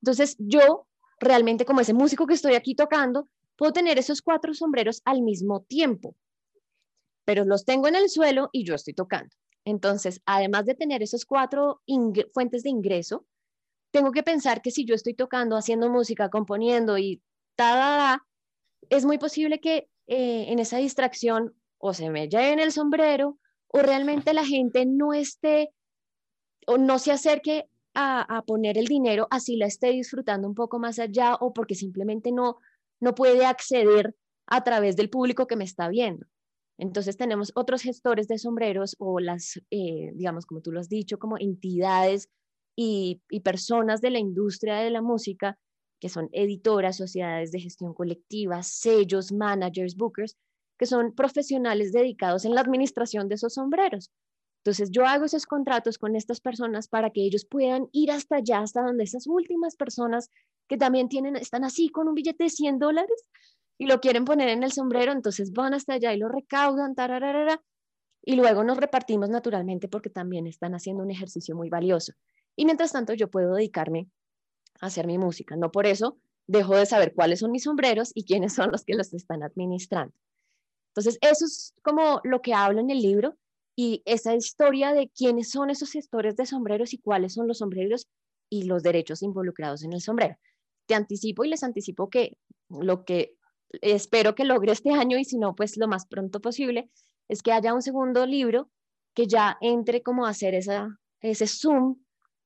[0.02, 0.86] Entonces, yo
[1.20, 5.62] realmente como ese músico que estoy aquí tocando, puedo tener esos cuatro sombreros al mismo
[5.62, 6.16] tiempo,
[7.24, 9.34] pero los tengo en el suelo y yo estoy tocando.
[9.64, 11.80] Entonces, además de tener esos cuatro
[12.32, 13.26] fuentes de ingreso,
[13.90, 17.22] tengo que pensar que si yo estoy tocando, haciendo música, componiendo y
[17.54, 18.26] ta,
[18.90, 21.54] es muy posible que eh, en esa distracción
[21.86, 25.68] o se me en el sombrero o realmente la gente no esté
[26.66, 30.98] o no se acerque a, poner el dinero así la esté disfrutando un poco más
[30.98, 32.56] allá o porque simplemente no,
[33.00, 34.16] no puede acceder
[34.46, 36.26] a través del público que me está viendo.
[36.78, 41.18] Entonces tenemos otros gestores de sombreros o las, eh, digamos, como tú lo has dicho,
[41.18, 42.30] como entidades
[42.74, 45.58] y, y, personas de la industria de la música,
[46.00, 50.36] que son editoras, sociedades de gestión colectiva, sellos, managers, bookers,
[50.78, 54.10] que son profesionales dedicados en la administración de esos sombreros.
[54.58, 58.60] Entonces yo hago esos contratos con estas personas para que ellos puedan ir hasta allá,
[58.60, 60.30] hasta donde esas últimas personas
[60.68, 63.24] que también tienen, están así con un billete de 100 dólares
[63.76, 67.60] y lo quieren poner en el sombrero, entonces van hasta allá y lo recaudan, tararara,
[68.26, 72.14] y luego nos repartimos naturalmente porque también están haciendo un ejercicio muy valioso.
[72.56, 74.08] Y mientras tanto yo puedo dedicarme
[74.80, 75.56] a hacer mi música.
[75.56, 76.16] No por eso
[76.46, 80.14] dejo de saber cuáles son mis sombreros y quiénes son los que los están administrando.
[80.94, 83.36] Entonces, eso es como lo que hablo en el libro
[83.76, 88.06] y esa historia de quiénes son esos gestores de sombreros y cuáles son los sombreros
[88.48, 90.36] y los derechos involucrados en el sombrero.
[90.86, 92.38] Te anticipo y les anticipo que
[92.68, 93.36] lo que
[93.80, 96.90] espero que logre este año y si no, pues lo más pronto posible,
[97.28, 98.70] es que haya un segundo libro
[99.14, 101.96] que ya entre como a hacer esa, ese zoom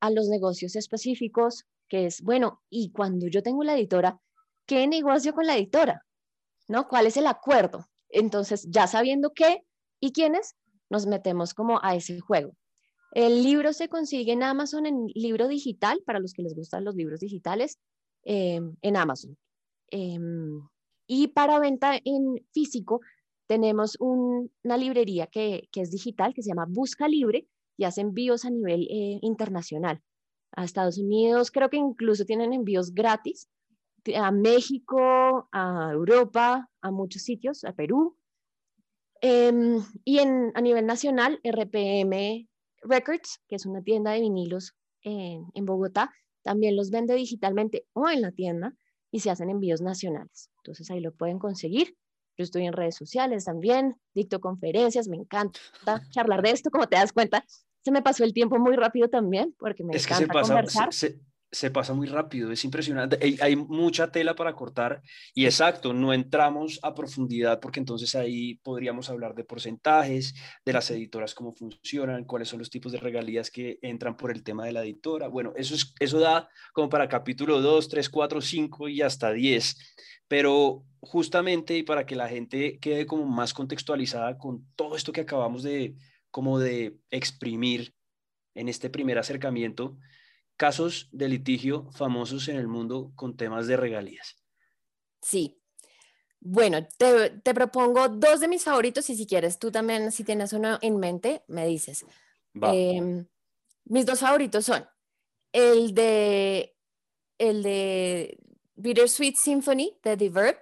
[0.01, 4.19] a los negocios específicos, que es, bueno, y cuando yo tengo la editora,
[4.65, 6.07] ¿qué negocio con la editora?
[6.69, 6.89] ¿No?
[6.89, 7.87] ¿Cuál es el acuerdo?
[8.11, 9.63] Entonces, ya sabiendo qué
[10.01, 10.57] y quiénes,
[10.91, 12.53] nos metemos como a ese juego.
[13.13, 16.95] El libro se consigue en Amazon en libro digital, para los que les gustan los
[16.95, 17.79] libros digitales,
[18.25, 19.37] em, en Amazon.
[19.91, 20.61] Em,
[21.07, 23.01] y para venta en físico,
[23.47, 27.49] tenemos una librería que, es digital, que se llama Busca Libre,
[27.79, 30.03] y hace envíos a nivel eh, internacional.
[30.53, 33.49] A Estados Unidos, creo que incluso tienen envíos gratis
[34.17, 38.17] a México, a Europa, a muchos sitios, a Perú.
[39.21, 42.49] Em, y en, a nivel nacional, RPM
[42.83, 48.09] Records, que es una tienda de vinilos en, en Bogotá, también los vende digitalmente o
[48.09, 48.75] en la tienda
[49.11, 50.51] y se hacen envíos nacionales.
[50.59, 51.97] Entonces ahí lo pueden conseguir.
[52.37, 55.59] Yo estoy en redes sociales también, dicto conferencias, me encanta
[56.11, 57.45] charlar de esto, como te das cuenta.
[57.83, 61.21] Se me pasó el tiempo muy rápido también porque me encanta conversar se
[61.73, 63.19] pasa muy rápido, es impresionante.
[63.41, 65.03] Hay, mucha tela para cortar
[65.35, 70.35] y exacto, no entramos a profundidad porque entonces ahí podríamos hablar de porcentajes,
[70.65, 74.43] de las editoras, cómo funcionan, cuáles son los tipos de regalías que entran por el
[74.43, 75.29] tema de la editora.
[75.29, 79.77] Bueno, eso, es, eso da como para capítulo 2, 3, 4, 5 y hasta 10.
[80.29, 85.23] Pero justamente y para que la gente quede como más contextualizada con todo esto que
[85.23, 85.95] acabamos de
[86.31, 87.95] como de exprimir
[88.55, 89.97] en este primer acercamiento,
[90.59, 94.37] casos de litigio famosos en el mundo con temas de regalías.
[95.23, 95.59] Sí.
[96.41, 100.79] Bueno, te, propongo dos de mis favoritos y si quieres tú también, si tienes uno
[100.83, 102.05] en mente, me dices.
[102.61, 103.27] Em,
[103.87, 104.87] mis dos favoritos son
[105.53, 106.77] el de,
[107.39, 108.39] el de
[108.77, 110.59] Bittersweet Symphony de The Verb,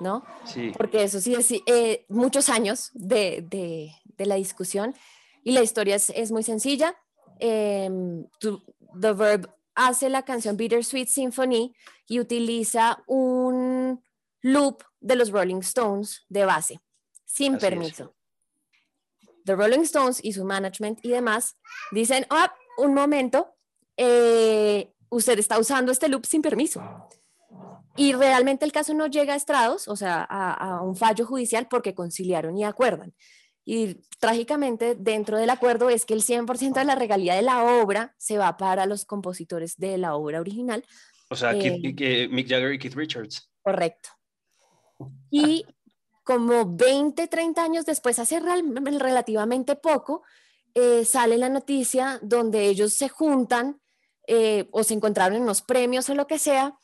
[0.00, 0.24] ¿no?
[0.46, 0.72] Sí.
[0.76, 4.94] Porque eso sí es eh, muchos años de, de, de la discusión
[5.42, 6.94] Y la historia es, muy sencilla.
[7.40, 11.74] Em, The Verb hace la canción Bittersweet Symphony
[12.06, 14.02] y utiliza un
[14.42, 16.80] loop de los Rolling Stones de base,
[17.24, 18.14] sin permiso.
[19.44, 21.56] The Rolling Stones y su management y demás
[21.92, 23.54] dicen, ah, un momento,
[23.96, 26.82] eh, usted está usando este loop sin permiso.
[27.96, 31.94] Y realmente el caso no llega a estrados, o sea, a, un fallo judicial porque
[31.94, 33.12] conciliaron y acuerdan.
[33.70, 38.14] Y trágicamente, dentro del acuerdo es que el 100% de la regalía de la obra
[38.16, 40.86] se va para los compositores de la obra original.
[41.28, 43.50] O sea, eh, que Mick Jagger y Keith Richards.
[43.60, 44.08] Correcto.
[45.30, 45.66] Y
[46.24, 50.22] como 20, 30 años después, hace relativamente poco,
[50.72, 53.82] eh, sale la noticia donde ellos se juntan
[54.26, 56.78] eh, o se encontraron en los premios o lo que sea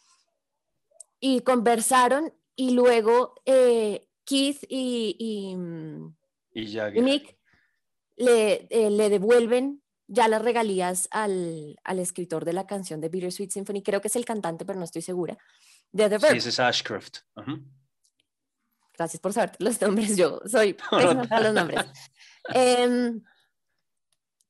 [1.18, 5.57] y conversaron y luego eh, Keith y, y,
[6.55, 7.37] mm, Nick
[8.17, 13.83] le, le, devuelven ya las regalías al, al, escritor de la canción de Bittersweet Symphony,
[13.83, 15.37] creo que es el cantante, pero no estoy segura,
[15.91, 17.19] de The Sí, ese es Ashcroft.
[18.97, 21.85] Gracias por saber los nombres, yo soy para los nombres.
[22.53, 23.23] Em,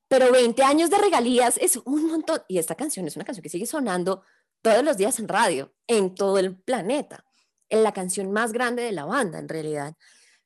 [0.08, 2.42] pero 20 años de regalías es un montón.
[2.48, 4.22] Y esta canción es una canción que sigue sonando
[4.62, 7.24] todos los días en radio, en todo el planeta.
[7.68, 9.96] En la canción más grande de la banda, en realidad.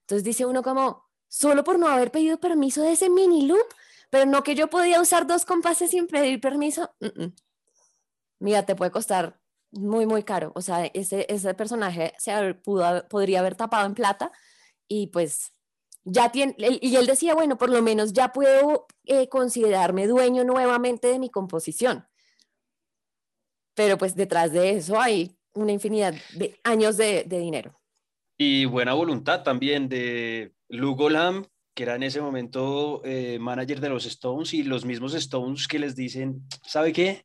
[0.03, 3.67] Entonces dice uno como, solo por no haber pedido permiso de ese mini loop,
[4.11, 6.91] pero no que yo podía usar dos compases sin pedir permiso.
[8.41, 10.53] Mira, te puede costar muy, muy caro.
[10.55, 14.33] O sea, ese, ese personaje se pudo, podría haber tapado en plata
[14.89, 15.53] y pues
[16.05, 21.09] ya tiene, y él decía, bueno, por lo menos ya puedo eh, considerarme dueño nuevamente
[21.09, 22.07] de mi composición.
[23.75, 27.79] Pero pues detrás de eso hay una infinidad de años de, dinero.
[28.39, 33.89] Y buena voluntad también de Lugo Lamb, que era en ese momento eh, manager de
[33.89, 37.25] los Stones, y los mismos Stones que les dicen, ¿sabe qué?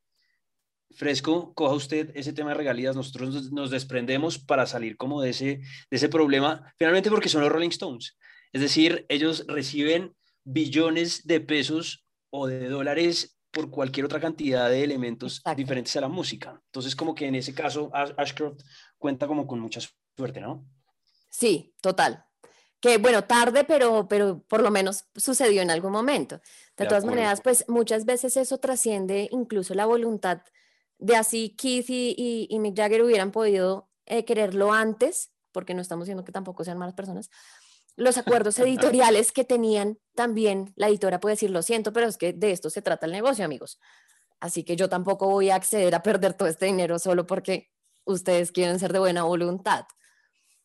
[0.92, 5.46] Fresco, coja usted ese tema de regalías, nosotros nos desprendemos para salir como de ese,
[5.46, 8.16] de ese problema, finalmente porque son los Rolling Stones.
[8.52, 14.84] Es decir, ellos reciben billones de pesos o de dólares por cualquier otra cantidad de
[14.84, 16.60] elementos diferentes a la música.
[16.66, 18.62] Entonces, como que en ese caso, Ashcroft
[18.98, 19.80] cuenta como con mucha
[20.16, 20.66] suerte, ¿no?
[21.30, 22.26] Sí, total.
[22.84, 26.42] Que bueno, tarde, pero, pero por lo menos sucedió en algún momento.
[26.76, 30.42] De, todas maneras, pues muchas veces eso trasciende incluso la voluntad
[30.98, 36.08] de así Keith y, y, Mick Jagger hubieran podido eh, quererlo antes, porque no estamos
[36.08, 37.30] diciendo que tampoco sean malas personas,
[37.96, 42.34] los acuerdos editoriales que tenían también, la editora puede decir, lo siento, pero es que
[42.34, 43.80] de esto se trata el negocio, amigos.
[44.42, 47.72] Así que yo tampoco voy a acceder a perder todo este dinero solo porque
[48.04, 49.86] ustedes quieren ser de buena voluntad.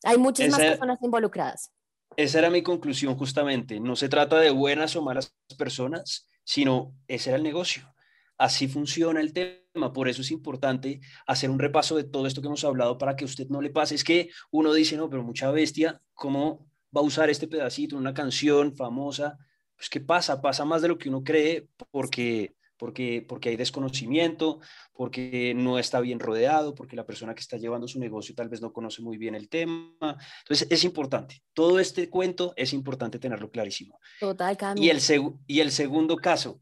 [0.03, 1.71] Hay muchas más personas involucradas.
[2.19, 3.79] Esa era mi conclusión justamente.
[3.79, 7.95] No se trata de buenas o malas personas, sino ese era el negocio.
[8.37, 9.93] Así funciona el tema.
[9.93, 13.25] Por eso es importante hacer un repaso de todo esto que hemos hablado para que
[13.25, 13.95] usted no le pase.
[13.95, 18.01] Es que uno dice, no, pero mucha bestia, ¿cómo va a usar este pedacito en
[18.01, 19.39] una canción famosa,
[19.77, 20.43] pues ¿qué pasa?
[20.43, 24.61] Pasa más de lo que uno cree porque, porque, porque hay desconocimiento,
[24.95, 28.61] porque no está bien rodeado, porque la persona que está llevando su negocio tal vez
[28.61, 30.17] no conoce muy bien el tema.
[30.41, 33.99] Entonces es importante, todo este cuento es importante tenerlo clarísimo.
[34.21, 35.01] Total, Y el,
[35.47, 36.61] y el segundo caso.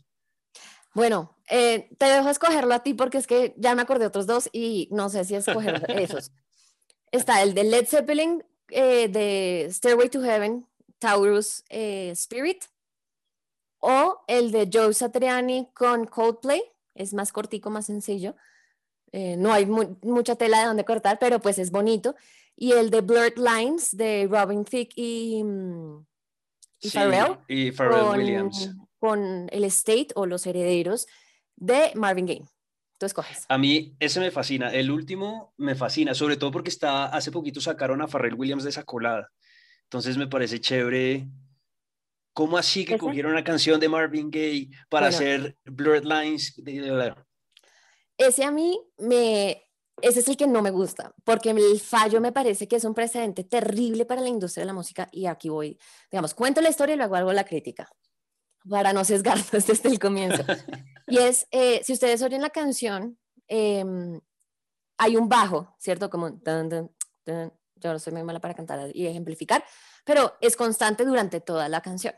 [0.94, 4.48] Bueno, eh, te dejo escogerlo a ti porque es que ya me acordé otros dos
[4.50, 6.32] y no sé si escoger esos.
[7.12, 10.66] Está el de Led Zeppelin eh, de Stairway to Heaven,
[10.98, 12.64] Taurus eh, Spirit,
[13.86, 16.60] o el de Joe Satriani con Coldplay,
[16.94, 18.34] es más cortico, más sencillo.
[19.12, 22.16] Eh, no hay mucha tela de donde cortar, pero pues es bonito.
[22.56, 26.04] Y el de Blurred Lines de Robin Thicke y, mm,
[26.80, 28.70] y Pharrell, y Pharrell Williams.
[28.98, 31.06] Con el State o los herederos
[31.54, 32.46] de Marvin Gaye.
[32.98, 33.44] Tú escoges.
[33.48, 34.72] A mí ese me fascina.
[34.72, 38.70] El último me fascina, sobre todo porque está, hace poquito sacaron a Pharrell Williams de
[38.70, 39.30] esa colada.
[39.84, 41.28] Entonces me parece chévere.
[42.36, 46.54] ¿Cómo así que cogieron una canción de Marvin Gaye para hacer Blurred Lines?
[48.18, 49.62] Ese a mí me...
[50.02, 52.92] Ese es el que no me gusta, porque el fallo me parece que es un
[52.92, 55.78] precedente terrible para la industria de la música y aquí voy,
[56.10, 57.88] digamos, cuento la historia y luego hago la crítica
[58.68, 60.44] para no sesgarnos desde el comienzo.
[61.08, 63.16] Y es, eh, si ustedes oyen la canción,
[63.48, 64.20] em,
[64.98, 66.10] hay un bajo, ¿cierto?
[66.10, 69.64] Como yo no soy muy mala para cantar y ejemplificar,
[70.04, 72.12] pero es constante durante toda la canción.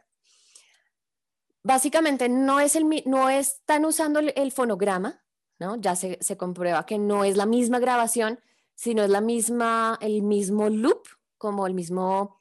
[1.69, 5.23] Básicamente no, es el, no están usando el, fonograma,
[5.59, 5.77] ¿no?
[5.77, 8.41] Ya se, se, comprueba que no es la misma grabación,
[8.75, 11.03] sino es la misma, el mismo loop,
[11.37, 12.41] como el mismo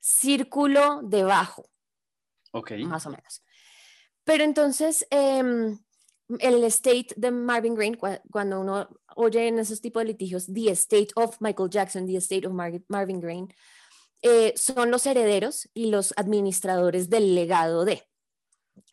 [0.00, 1.68] círculo de bajo.
[2.52, 2.70] Ok.
[2.86, 3.44] Más o menos.
[4.24, 5.78] Pero entonces, em,
[6.38, 7.98] el estate de Marvin Green,
[8.30, 12.46] cuando uno oye en esos tipos de litigios, the estate of Michael Jackson, the estate
[12.46, 13.52] of Marvin Green,
[14.22, 18.02] eh, son los herederos y los administradores del legado de.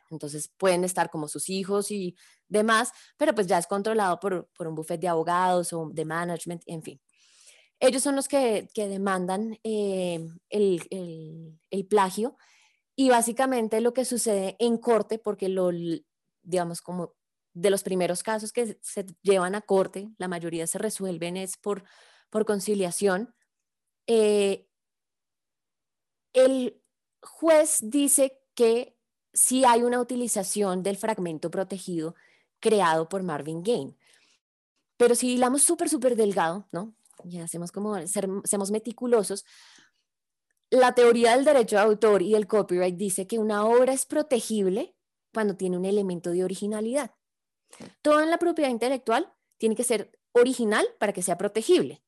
[0.10, 2.16] Entonces pueden estar como sus hijos y
[2.48, 6.64] demás, pero pues ya es controlado por, por un buffet de abogados o de management,
[6.66, 7.02] en fin.
[7.80, 12.36] Ellos son los que, que demandan eh, el, el, el, plagio
[12.96, 15.72] y básicamente lo que sucede en corte, porque lo,
[16.42, 17.14] digamos, como
[17.54, 21.84] de los primeros casos que se llevan a corte, la mayoría se resuelven es por,
[22.30, 23.34] por conciliación.
[24.08, 24.69] Eh,
[26.34, 26.82] el
[27.22, 28.98] juez dice que
[29.34, 32.16] si hay una utilización del fragmento protegido
[32.60, 33.96] creado por Marvin Gaye.
[34.98, 36.94] Pero si hilamos súper, súper delgado, ¿no?
[37.24, 39.46] Y hacemos como, seamos meticulosos,
[40.70, 44.96] la teoría del derecho de autor y el copyright dice que una obra es protegible
[45.34, 47.12] cuando tiene un elemento de originalidad.
[48.02, 52.04] Todo en la propiedad intelectual tiene que ser original para que sea protegible.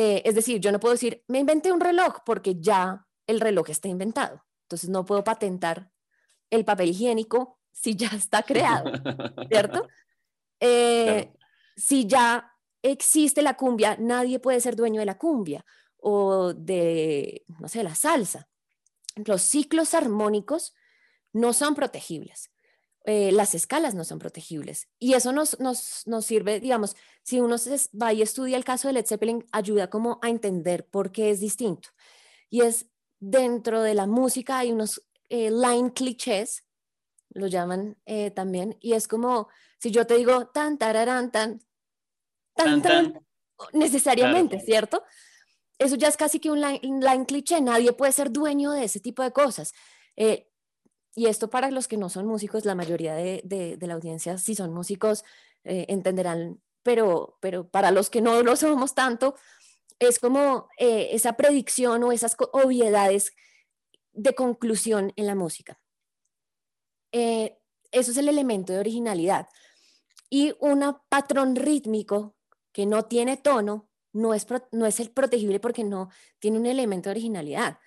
[0.00, 3.68] Eh, es decir, yo no puedo decir, me inventé un reloj porque ya el reloj
[3.68, 4.44] está inventado.
[4.62, 5.90] Entonces no puedo patentar
[6.50, 8.92] el papel higiénico si ya está creado,
[9.50, 9.88] ¿cierto?
[10.60, 11.32] Eh,
[11.76, 12.48] si ya
[12.80, 17.96] existe la cumbia, nadie puede ser dueño de la cumbia o de, no sé, la
[17.96, 18.48] salsa.
[19.16, 20.76] Los ciclos armónicos
[21.32, 22.52] no son protegibles.
[23.10, 24.86] Eh, las escalas no son protegibles.
[24.98, 27.56] Y eso nos, nos, nos, sirve, digamos, si uno
[28.00, 31.40] va y estudia el caso de Led Zeppelin, ayuda como a entender por qué es
[31.40, 31.88] distinto.
[32.50, 36.66] Y es dentro de la música hay unos eh, line clichés,
[37.30, 39.48] lo llaman eh, también, y es como
[39.78, 41.62] si yo te digo tan, tararán, tan,
[42.54, 43.26] tan, tan,
[43.72, 45.02] necesariamente, ¿cierto?
[45.78, 49.00] Eso ya es casi que un line, line, cliché, nadie puede ser dueño de ese
[49.00, 49.72] tipo de cosas
[51.18, 54.72] y esto para los que no son músicos, la mayoría de, la audiencia, si son
[54.72, 55.24] músicos,
[55.64, 59.34] eh, entenderán, pero, pero para los que no lo somos tanto,
[59.98, 63.32] es como eh, esa predicción o esas obviedades
[64.12, 65.80] de conclusión en la música.
[67.10, 67.58] Eh,
[67.90, 69.48] eso es el elemento de originalidad.
[70.30, 72.36] Y un patrón rítmico
[72.70, 77.08] que no tiene tono no es, no es el protegible porque no tiene un elemento
[77.08, 77.80] de originalidad.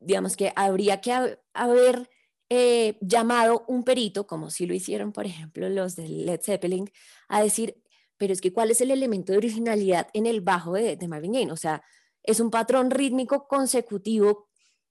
[0.00, 2.10] Digamos que habría que haber
[2.54, 6.84] eh, llamado un perito, como si lo hicieron, por ejemplo, los de Led Zeppelin,
[7.28, 7.82] a decir,
[8.18, 11.50] pero es que cuál es el elemento de originalidad en el bajo de, Marvin Gaye.
[11.50, 11.82] O sea,
[12.22, 14.50] es un patrón rítmico consecutivo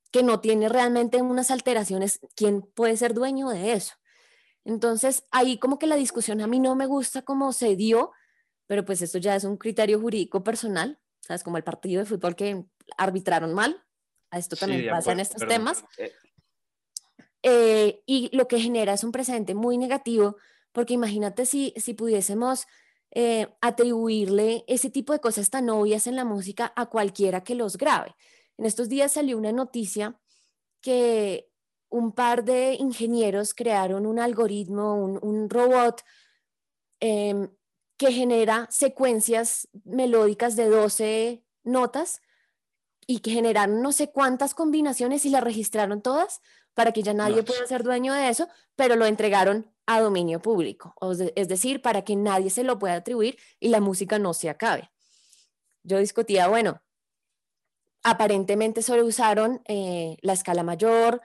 [0.09, 2.19] que no tiene realmente unas alteraciones.
[2.35, 3.93] ¿Quién puede ser dueño de eso?
[4.65, 8.11] Entonces, ahí como que la discusión a mí no me gusta cómo se dio,
[8.65, 11.43] pero pues esto ya es un criterio jurídico personal, ¿sabes?
[11.43, 12.65] Como el partido de fútbol que
[12.97, 13.83] arbitraron mal.
[14.31, 15.83] A esto también pasa en estos temas.
[15.99, 16.11] Eh,
[17.43, 20.37] eh, y lo que genera es un precedente muy negativo,
[20.71, 22.67] porque imagínate si, si pudiésemos
[23.11, 27.77] eh, atribuirle ese tipo de cosas tan obvias en la música a cualquiera que los
[27.77, 28.15] grabe.
[28.57, 30.19] En estos días salió una noticia
[30.81, 31.49] que
[31.89, 36.01] un par de ingenieros crearon un algoritmo, un, robot
[37.01, 37.49] em,
[37.97, 42.21] que genera secuencias melódicas de 12 notas
[43.11, 46.39] y que generaron no sé cuántas combinaciones y las registraron todas
[46.73, 48.47] para que ya nadie pueda ser dueño de eso,
[48.77, 50.95] pero lo entregaron a dominio público,
[51.35, 54.89] es decir, para que nadie se lo pueda atribuir y la música no se acabe.
[55.83, 56.81] Yo discutía, bueno,
[58.01, 61.21] aparentemente solo usaron eh, la escala mayor,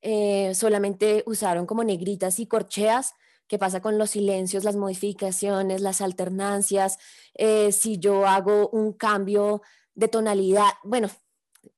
[0.00, 3.12] eh, solamente usaron como negritas y corcheas,
[3.46, 6.96] qué pasa con los silencios, las modificaciones, las alternancias,
[7.34, 9.60] eh, si yo hago un cambio
[9.94, 11.10] de tonalidad, bueno,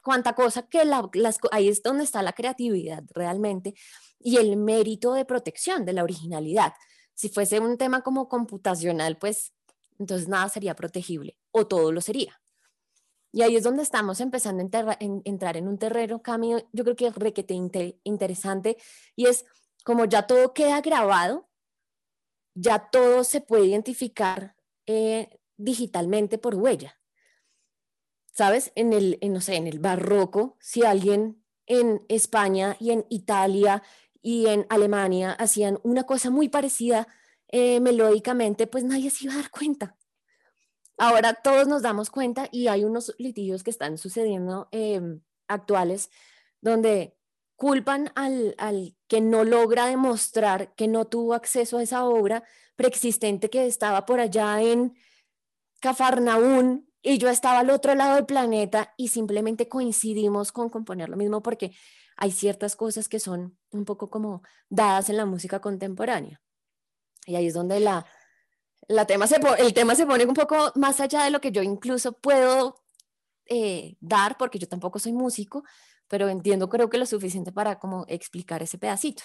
[0.03, 3.75] cuánta cosa que las, ahí es donde está la creatividad realmente
[4.21, 6.73] y el mérito de protección de la originalidad.
[7.15, 9.53] Si fuese un tema como computacional, pues
[9.99, 12.41] entonces nada sería protegible o todo lo sería.
[13.33, 17.09] Y ahí es donde estamos empezando a entrar en un terreno, cambio yo creo que
[17.09, 17.55] es requete
[18.05, 18.79] interesante
[19.17, 19.45] y es
[19.85, 21.49] como ya todo queda grabado,
[22.55, 26.99] ya todo se puede identificar eh, digitalmente por huella.
[28.39, 28.71] ¿Sabes?
[28.77, 33.83] En el, no sé, en el barroco, si alguien en España y en Italia
[34.23, 37.09] y en Alemania hacían una cosa muy parecida
[37.49, 39.97] eh, melódicamente, pues nadie se iba a dar cuenta.
[40.97, 46.09] Ahora todos nos damos cuenta y hay unos litigios que están sucediendo em, actuales
[46.61, 47.17] donde
[47.57, 52.45] culpan al, al, que no logra demostrar que no tuvo acceso a esa obra
[52.77, 54.95] preexistente que estaba por allá en
[55.81, 61.17] Cafarnaún y yo estaba al otro lado del planeta y simplemente coincidimos con componer lo
[61.17, 61.73] mismo porque
[62.17, 66.41] hay ciertas cosas que son un poco como dadas en la música contemporánea.
[67.27, 68.07] Y ahí es donde la,
[68.89, 71.63] la tema se, el tema se pone un poco más allá de lo que yo
[71.63, 72.83] incluso puedo
[73.47, 75.63] eh, dar, porque yo tampoco soy músico,
[76.09, 79.23] pero entiendo creo que lo suficiente para como explicar ese pedacito.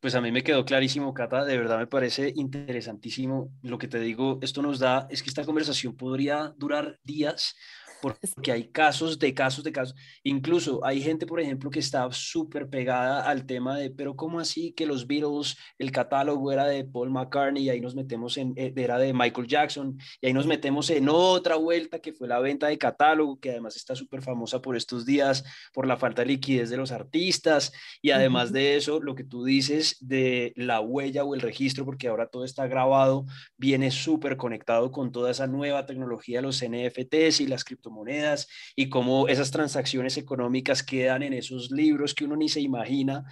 [0.00, 3.52] Pues a mí me quedó clarísimo, Cata, de verdad me parece interesantísimo.
[3.62, 7.56] Lo que te digo, esto nos da, es que esta conversación podría durar días,
[8.00, 9.94] porque hay casos de casos de casos.
[10.22, 14.72] Incluso hay gente, por ejemplo, que está súper pegada al tema de, pero ¿cómo así
[14.72, 18.72] que los Beatles, el catálogo era de Paul McCartney y ahí nos metemos en, eh,
[18.76, 22.68] era de Michael Jackson y ahí nos metemos en otra vuelta que fue la venta
[22.68, 26.70] de catálogo, que además está súper famosa por estos días, por la falta de liquidez
[26.70, 27.72] de los artistas
[28.02, 32.08] y además de eso, lo que tú dices de la huella o el registro, porque
[32.08, 33.24] ahora todo está grabado,
[33.56, 38.88] viene súper conectado con toda esa nueva tecnología, los NFTs y las criptomonedas monedas y
[38.88, 43.24] cómo esas transacciones económicas quedan en esos libros que uno ni se imagina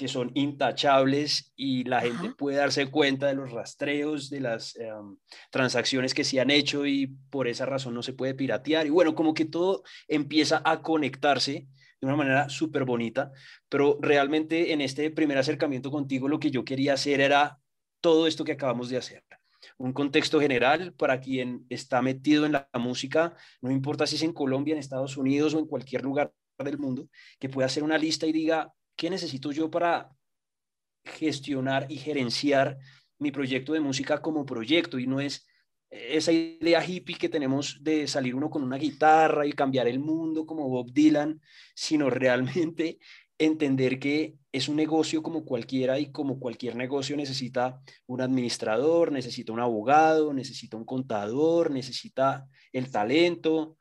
[0.00, 5.18] que son intachables y la gente puede darse cuenta de los rastreos, de las em,
[5.50, 8.86] transacciones que se han hecho y por esa razón no se puede piratear.
[8.86, 11.66] Y bueno, como que todo empieza a conectarse
[12.00, 13.30] de una manera súper bonita,
[13.68, 17.58] pero realmente en este primer acercamiento contigo lo que yo quería hacer era
[18.00, 19.22] todo esto que acabamos de hacer
[19.78, 24.32] un contexto general para quien está metido en la música, no importa si es en
[24.32, 27.08] Colombia, en Estados Unidos o en cualquier lugar del mundo,
[27.38, 30.10] que pueda hacer una lista y diga, ¿qué necesito yo para
[31.04, 32.78] gestionar y gerenciar
[33.18, 34.98] mi proyecto de música como proyecto?
[34.98, 35.46] Y no es
[35.90, 40.46] esa idea hippie que tenemos de salir uno con una guitarra y cambiar el mundo
[40.46, 41.40] como Bob Dylan,
[41.74, 42.98] sino realmente
[43.40, 49.52] entender que es un negocio como cualquiera y como cualquier negocio necesita un administrador, necesita
[49.52, 53.78] un abogado, necesita un contador, necesita el talento.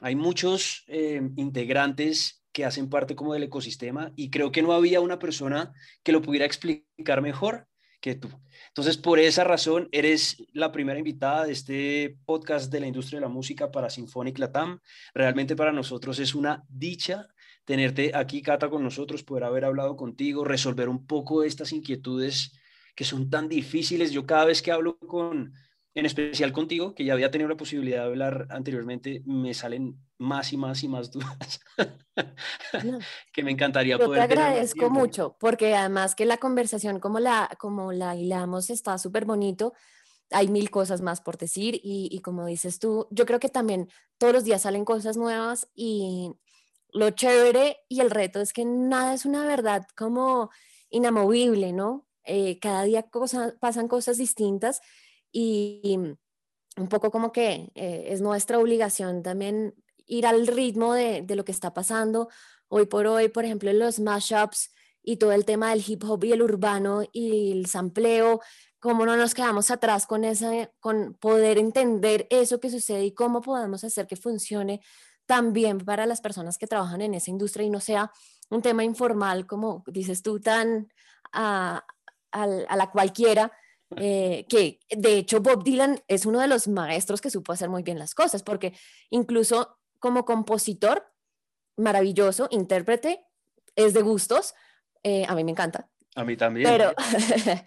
[0.00, 5.00] Hay muchos eh, integrantes que hacen parte como del ecosistema y creo que no había
[5.00, 7.68] una persona que lo pudiera explicar mejor
[8.00, 8.28] que tú.
[8.68, 13.26] Entonces, por esa razón, eres la primera invitada de este podcast de la industria de
[13.26, 14.80] la música para Symphonic Latam.
[15.14, 17.28] Realmente para nosotros es una dicha
[17.64, 22.52] tenerte aquí, Cata, con nosotros, poder haber hablado contigo, resolver un poco estas inquietudes
[22.94, 24.12] que son tan difíciles.
[24.12, 25.54] Yo cada vez que hablo con,
[25.94, 30.52] en especial contigo, que ya había tenido la posibilidad de hablar anteriormente, me salen más
[30.52, 31.60] y más y más dudas
[33.32, 34.26] que me encantaría Yo poder.
[34.26, 39.24] Te agradezco mucho, porque además que la conversación como la, como la hilamos está súper
[39.24, 39.72] bonito.
[40.30, 43.88] Hay mil cosas más por decir y, y como dices tú, yo creo que también
[44.16, 46.32] todos los días salen cosas nuevas y,
[46.92, 50.50] lo chévere y el reto es que nada es una verdad como
[50.90, 52.06] inamovible, ¿no?
[52.24, 53.06] Eh, cada día
[53.60, 54.80] pasan cosas distintas
[55.32, 55.98] y,
[56.76, 59.74] un poco como que eh, es nuestra obligación también
[60.06, 62.28] ir al ritmo de, lo que está pasando.
[62.68, 64.70] Hoy por hoy, por ejemplo, los mashups
[65.02, 68.40] y todo el tema del hip hop y el urbano y el sampleo,
[68.78, 73.40] cómo no nos quedamos atrás con, ese, con poder entender eso que sucede y cómo
[73.40, 74.80] podemos hacer que funcione
[75.26, 78.10] también para las personas que trabajan en esa industria y no sea
[78.50, 80.92] un tema informal, como dices tú, tan
[81.32, 81.84] a,
[82.32, 83.52] la cualquiera,
[83.96, 87.82] eh, que de hecho Bob Dylan es uno de los maestros que supo hacer muy
[87.82, 88.72] bien las cosas, porque
[89.10, 91.06] incluso como compositor,
[91.76, 93.24] maravilloso, intérprete,
[93.76, 94.54] es de gustos,
[95.02, 95.88] eh, a mí me encanta.
[96.14, 96.68] A mí también.
[96.68, 96.92] Pero,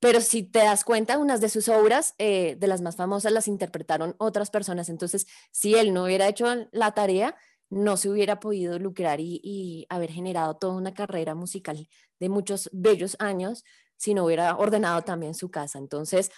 [0.00, 3.48] pero si te das cuenta, unas de sus obras, eh, de las más famosas, las
[3.48, 4.88] interpretaron otras personas.
[4.88, 7.36] Entonces, si él no hubiera hecho la tarea,
[7.70, 11.88] no se hubiera podido lucrar y, haber generado toda una carrera musical
[12.18, 13.64] de muchos bellos años
[13.96, 15.78] si no hubiera ordenado también su casa.
[15.78, 16.30] Entonces,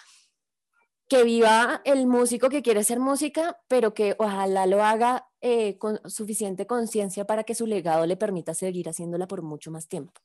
[1.08, 6.00] que viva el músico que quiere hacer música, pero que ojalá lo haga eh, con
[6.08, 10.20] suficiente conciencia para que su legado le permita seguir haciéndola por mucho más tiempo.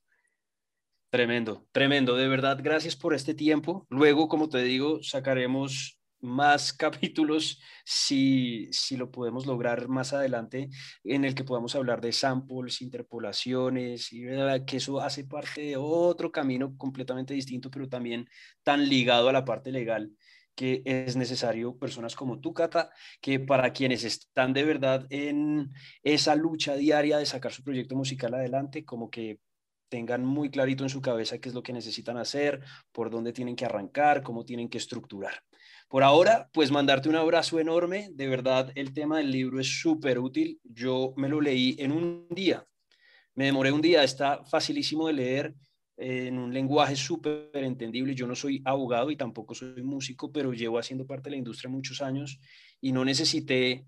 [1.15, 2.17] Tremendo, tremendo.
[2.17, 3.87] De verdad, gracias por este tiempo.
[3.89, 10.69] Luego, como te digo, sacaremos más capítulos si, si lo podemos lograr más adelante
[11.05, 14.25] en el que podamos hablar de samples, interpolaciones y
[14.67, 18.27] que eso hace parte de otro camino completamente distinto, pero también
[18.61, 20.11] tan ligado a la parte legal
[20.53, 22.91] que es necesario personas como tú, Cata,
[23.21, 25.71] que para quienes están de verdad en
[26.03, 29.39] esa lucha diaria de sacar su proyecto musical adelante, como que
[29.89, 32.61] tengan muy clarito en su cabeza qué es lo que necesitan hacer,
[32.91, 35.41] por dónde tienen que arrancar, cómo tienen que estructurar.
[35.87, 38.09] Por ahora, pues mandarte un abrazo enorme.
[38.13, 40.59] De verdad, el tema del libro es súper útil.
[40.63, 42.65] Yo me lo leí en un día.
[43.35, 44.03] Me demoré un día.
[44.03, 45.55] Está facilísimo de leer
[45.97, 48.15] en un lenguaje súper entendible.
[48.15, 51.69] Yo no soy abogado y tampoco soy músico, pero llevo haciendo parte de la industria
[51.69, 52.39] muchos años
[52.81, 53.85] y no necesité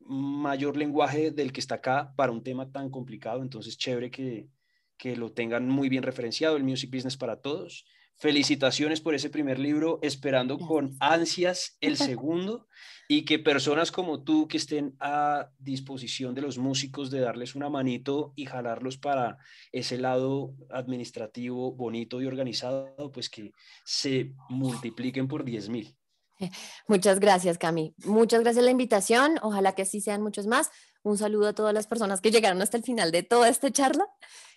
[0.00, 3.42] mayor lenguaje del que está acá para un tema tan complicado.
[3.42, 4.48] Entonces, chévere que,
[4.96, 7.84] que lo tengan muy bien referenciado, el Music Business para Todos.
[8.18, 12.66] Felicitaciones por ese primer libro, esperando con ansias el segundo
[13.08, 17.68] y que personas como tú que estén a disposición de los músicos de darles una
[17.68, 19.36] manito y jalarlos para
[19.70, 23.52] ese lado administrativo bonito y organizado, pues que
[23.84, 25.94] se multipliquen por 10 mil.
[26.88, 27.94] Muchas gracias, Cami.
[28.04, 29.38] Muchas gracias la invitación.
[29.42, 30.70] Ojalá que así sean muchos más.
[31.02, 34.06] Un saludo a todas las personas que llegaron hasta el final de toda esta charla.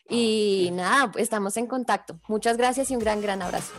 [0.09, 2.19] Y nada, estamos en contacto.
[2.27, 3.73] Muchas gracias y un gran, gran abrazo.